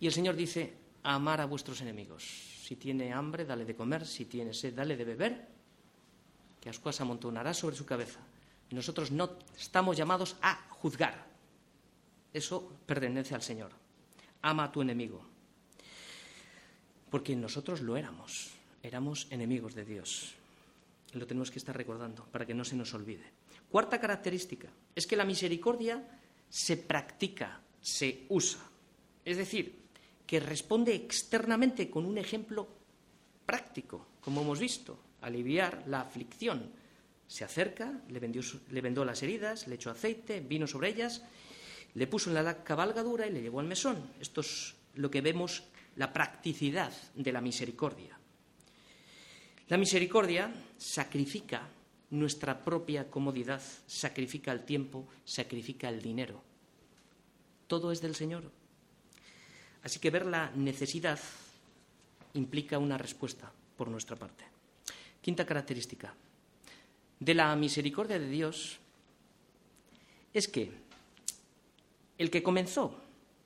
Y 0.00 0.06
el 0.06 0.12
Señor 0.14 0.36
dice, 0.36 0.72
amar 1.02 1.42
a 1.42 1.44
vuestros 1.44 1.82
enemigos. 1.82 2.24
Si 2.64 2.76
tiene 2.76 3.12
hambre, 3.12 3.44
dale 3.44 3.66
de 3.66 3.76
comer, 3.76 4.06
si 4.06 4.24
tiene 4.24 4.54
sed, 4.54 4.72
dale 4.72 4.96
de 4.96 5.04
beber, 5.04 5.51
que 6.62 6.70
ascuas 6.70 7.00
amontonará 7.00 7.52
sobre 7.52 7.76
su 7.76 7.84
cabeza. 7.84 8.20
Nosotros 8.70 9.10
no 9.10 9.36
estamos 9.58 9.96
llamados 9.96 10.36
a 10.40 10.54
juzgar. 10.70 11.26
Eso 12.32 12.72
pertenece 12.86 13.34
al 13.34 13.42
Señor 13.42 13.82
ama 14.42 14.64
a 14.64 14.72
tu 14.72 14.82
enemigo. 14.82 15.22
Porque 17.08 17.36
nosotros 17.36 17.80
lo 17.80 17.96
éramos, 17.96 18.50
éramos 18.82 19.26
enemigos 19.30 19.74
de 19.74 19.84
Dios. 19.84 20.34
Lo 21.12 21.26
tenemos 21.26 21.50
que 21.50 21.58
estar 21.58 21.76
recordando 21.76 22.24
para 22.26 22.46
que 22.46 22.54
no 22.54 22.64
se 22.64 22.76
nos 22.76 22.92
olvide. 22.94 23.24
Cuarta 23.70 24.00
característica 24.00 24.68
es 24.94 25.06
que 25.06 25.16
la 25.16 25.24
misericordia 25.24 26.02
se 26.48 26.76
practica, 26.76 27.60
se 27.80 28.26
usa. 28.28 28.60
Es 29.24 29.36
decir, 29.36 29.82
que 30.26 30.40
responde 30.40 30.94
externamente 30.94 31.90
con 31.90 32.06
un 32.06 32.18
ejemplo 32.18 32.66
práctico, 33.44 34.06
como 34.20 34.42
hemos 34.42 34.58
visto, 34.58 34.98
aliviar 35.22 35.84
la 35.86 36.02
aflicción. 36.02 36.70
Se 37.26 37.44
acerca, 37.44 38.00
le, 38.08 38.20
le 38.20 38.80
vendó 38.80 39.04
las 39.04 39.22
heridas, 39.22 39.66
le 39.66 39.76
echó 39.76 39.90
aceite, 39.90 40.40
vino 40.40 40.66
sobre 40.66 40.88
ellas 40.88 41.22
le 41.94 42.06
puso 42.06 42.30
en 42.30 42.42
la 42.42 42.64
cabalgadura 42.64 43.26
y 43.26 43.32
le 43.32 43.42
llevó 43.42 43.60
al 43.60 43.66
mesón. 43.66 44.10
Esto 44.20 44.40
es 44.40 44.74
lo 44.94 45.10
que 45.10 45.20
vemos, 45.20 45.64
la 45.96 46.12
practicidad 46.12 46.92
de 47.14 47.32
la 47.32 47.40
misericordia. 47.40 48.18
La 49.68 49.76
misericordia 49.76 50.52
sacrifica 50.78 51.68
nuestra 52.10 52.62
propia 52.62 53.10
comodidad, 53.10 53.62
sacrifica 53.86 54.52
el 54.52 54.64
tiempo, 54.64 55.08
sacrifica 55.24 55.88
el 55.88 56.02
dinero. 56.02 56.42
Todo 57.66 57.92
es 57.92 58.00
del 58.00 58.14
Señor. 58.14 58.50
Así 59.82 59.98
que 59.98 60.10
ver 60.10 60.26
la 60.26 60.50
necesidad 60.50 61.18
implica 62.34 62.78
una 62.78 62.98
respuesta 62.98 63.50
por 63.76 63.88
nuestra 63.88 64.16
parte. 64.16 64.51
Quinta 65.22 65.46
característica 65.46 66.14
de 67.18 67.34
la 67.34 67.54
misericordia 67.54 68.18
de 68.18 68.28
Dios 68.28 68.78
es 70.34 70.48
que 70.48 70.72
el 72.18 72.30
que 72.30 72.42
comenzó 72.42 72.96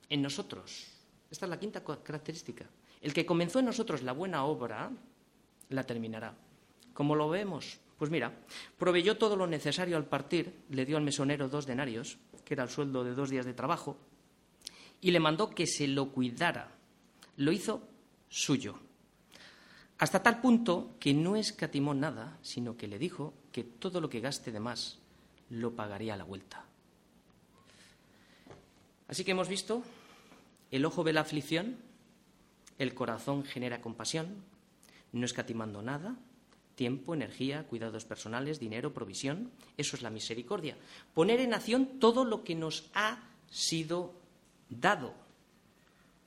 en 0.09 0.21
nosotros, 0.21 0.87
esta 1.29 1.45
es 1.45 1.49
la 1.49 1.59
quinta 1.59 1.83
característica, 1.83 2.65
el 3.01 3.13
que 3.13 3.25
comenzó 3.25 3.59
en 3.59 3.65
nosotros 3.65 4.01
la 4.01 4.13
buena 4.13 4.45
obra, 4.45 4.89
la 5.69 5.83
terminará. 5.83 6.33
¿Cómo 6.93 7.15
lo 7.15 7.29
vemos? 7.29 7.79
Pues 7.97 8.09
mira, 8.09 8.33
proveyó 8.77 9.17
todo 9.17 9.35
lo 9.35 9.45
necesario 9.45 9.97
al 9.97 10.05
partir, 10.05 10.53
le 10.69 10.85
dio 10.85 10.97
al 10.97 11.03
mesonero 11.03 11.49
dos 11.49 11.67
denarios, 11.67 12.17
que 12.43 12.55
era 12.55 12.63
el 12.63 12.69
sueldo 12.69 13.03
de 13.03 13.13
dos 13.13 13.29
días 13.29 13.45
de 13.45 13.53
trabajo, 13.53 13.97
y 15.01 15.11
le 15.11 15.19
mandó 15.19 15.51
que 15.51 15.67
se 15.67 15.87
lo 15.87 16.11
cuidara. 16.11 16.71
Lo 17.35 17.51
hizo 17.51 17.83
suyo. 18.29 18.86
Hasta 19.97 20.21
tal 20.21 20.41
punto 20.41 20.95
que 20.99 21.13
no 21.13 21.35
escatimó 21.35 21.93
nada, 21.93 22.37
sino 22.41 22.77
que 22.77 22.87
le 22.87 22.99
dijo 22.99 23.33
que 23.51 23.63
todo 23.63 23.99
lo 23.99 24.09
que 24.09 24.19
gaste 24.19 24.51
de 24.51 24.59
más 24.59 24.99
lo 25.49 25.75
pagaría 25.75 26.13
a 26.13 26.17
la 26.17 26.23
vuelta. 26.23 26.65
Así 29.07 29.23
que 29.23 29.31
hemos 29.31 29.47
visto, 29.47 29.83
el 30.69 30.85
ojo 30.85 31.03
ve 31.03 31.13
la 31.13 31.21
aflicción, 31.21 31.77
el 32.77 32.93
corazón 32.93 33.43
genera 33.43 33.81
compasión, 33.81 34.43
no 35.13 35.25
escatimando 35.25 35.81
nada, 35.81 36.15
tiempo, 36.75 37.13
energía, 37.13 37.63
cuidados 37.63 38.05
personales, 38.05 38.59
dinero, 38.59 38.93
provisión. 38.93 39.51
Eso 39.77 39.95
es 39.95 40.03
la 40.03 40.11
misericordia. 40.11 40.77
Poner 41.13 41.39
en 41.39 41.53
acción 41.53 41.99
todo 41.99 42.23
lo 42.23 42.43
que 42.43 42.53
nos 42.53 42.89
ha 42.93 43.23
sido 43.49 44.13
dado. 44.69 45.26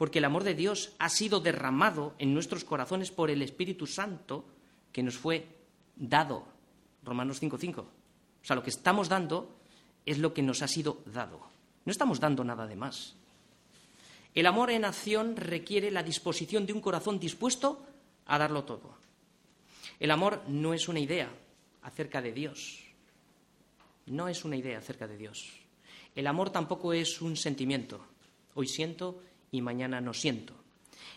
Porque 0.01 0.19
el 0.19 0.25
amor 0.25 0.45
de 0.45 0.55
Dios 0.55 0.95
ha 0.99 1.11
sido 1.11 1.41
derramado 1.41 2.15
en 2.19 2.33
nuestros 2.33 2.65
corazones 2.65 3.11
por 3.11 3.29
el 3.29 3.43
Espíritu 3.43 3.87
Santo 3.87 4.47
que 4.93 5.03
nos 5.03 5.19
fue 5.19 5.47
dado. 5.95 6.47
Romanos 7.05 7.43
5.5. 7.43 7.81
O 7.81 7.87
sea, 8.41 8.57
lo 8.57 8.63
que 8.63 8.71
estamos 8.71 9.11
dando 9.11 9.61
es 10.07 10.17
lo 10.17 10.33
que 10.33 10.41
nos 10.41 10.63
ha 10.63 10.69
sido 10.69 11.03
dado. 11.05 11.43
No 11.85 11.93
estamos 11.93 12.19
dando 12.19 12.45
nada 12.45 12.67
de 12.67 12.77
más. 12.77 13.15
El 14.35 14.47
amor 14.47 14.71
en 14.71 14.87
acción 14.87 15.37
requiere 15.37 15.91
la 15.91 16.03
disposición 16.03 16.65
de 16.65 16.73
un 16.73 16.81
corazón 16.81 17.21
dispuesto 17.21 17.85
a 18.25 18.39
darlo 18.39 18.65
todo. 18.65 18.97
El 19.99 20.13
amor 20.13 20.45
no 20.49 20.73
es 20.73 20.89
una 20.89 21.01
idea 21.01 21.29
acerca 21.83 22.23
de 22.23 22.33
Dios. 22.33 22.85
No 24.07 24.29
es 24.29 24.47
una 24.47 24.57
idea 24.57 24.79
acerca 24.79 25.07
de 25.07 25.19
Dios. 25.19 25.61
El 26.15 26.27
amor 26.27 26.49
tampoco 26.49 26.95
es 26.95 27.21
un 27.21 27.37
sentimiento. 27.37 28.01
Hoy 28.55 28.67
siento 28.67 29.21
y 29.51 29.61
mañana 29.61 30.01
no 30.01 30.13
siento. 30.13 30.55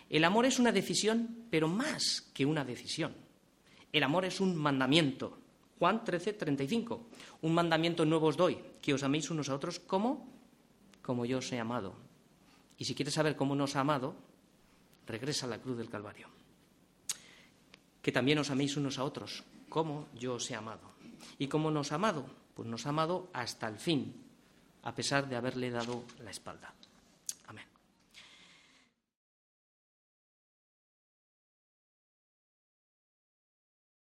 El 0.09 0.23
amor 0.23 0.45
es 0.45 0.59
una 0.59 0.71
decisión, 0.71 1.45
pero 1.49 1.67
más 1.67 2.29
que 2.33 2.45
una 2.45 2.63
decisión. 2.63 3.13
El 3.91 4.03
amor 4.03 4.25
es 4.25 4.39
un 4.39 4.55
mandamiento. 4.55 5.37
Juan 5.79 6.03
13, 6.03 6.33
35. 6.33 7.07
Un 7.41 7.53
mandamiento 7.53 8.05
nuevo 8.05 8.27
os 8.27 8.37
doy, 8.37 8.57
que 8.81 8.93
os 8.93 9.03
améis 9.03 9.29
unos 9.29 9.49
a 9.49 9.55
otros 9.55 9.79
como 9.79 10.33
como 11.03 11.25
yo 11.25 11.37
os 11.37 11.51
he 11.51 11.59
amado. 11.59 11.93
Y 12.79 12.85
si 12.85 12.95
quieres 12.95 13.13
saber 13.13 13.35
cómo 13.35 13.53
nos 13.53 13.75
ha 13.75 13.81
amado, 13.81 14.15
regresa 15.05 15.45
a 15.45 15.49
la 15.49 15.59
cruz 15.59 15.77
del 15.77 15.91
Calvario. 15.91 16.27
Que 18.01 18.11
también 18.11 18.39
os 18.39 18.49
améis 18.49 18.79
unos 18.79 18.97
a 18.97 19.03
otros, 19.03 19.43
como 19.69 20.07
yo 20.15 20.39
os 20.39 20.49
he 20.49 20.55
amado. 20.55 20.95
¿Y 21.37 21.47
cómo 21.47 21.69
nos 21.69 21.91
ha 21.91 21.95
amado? 21.95 22.25
Pues 22.55 22.67
nos 22.67 22.87
ha 22.87 22.89
amado 22.89 23.29
hasta 23.33 23.67
el 23.67 23.77
fin, 23.77 24.15
a 24.81 24.95
pesar 24.95 25.27
de 25.27 25.35
haberle 25.35 25.69
dado 25.69 26.03
la 26.23 26.31
espalda. 26.31 26.73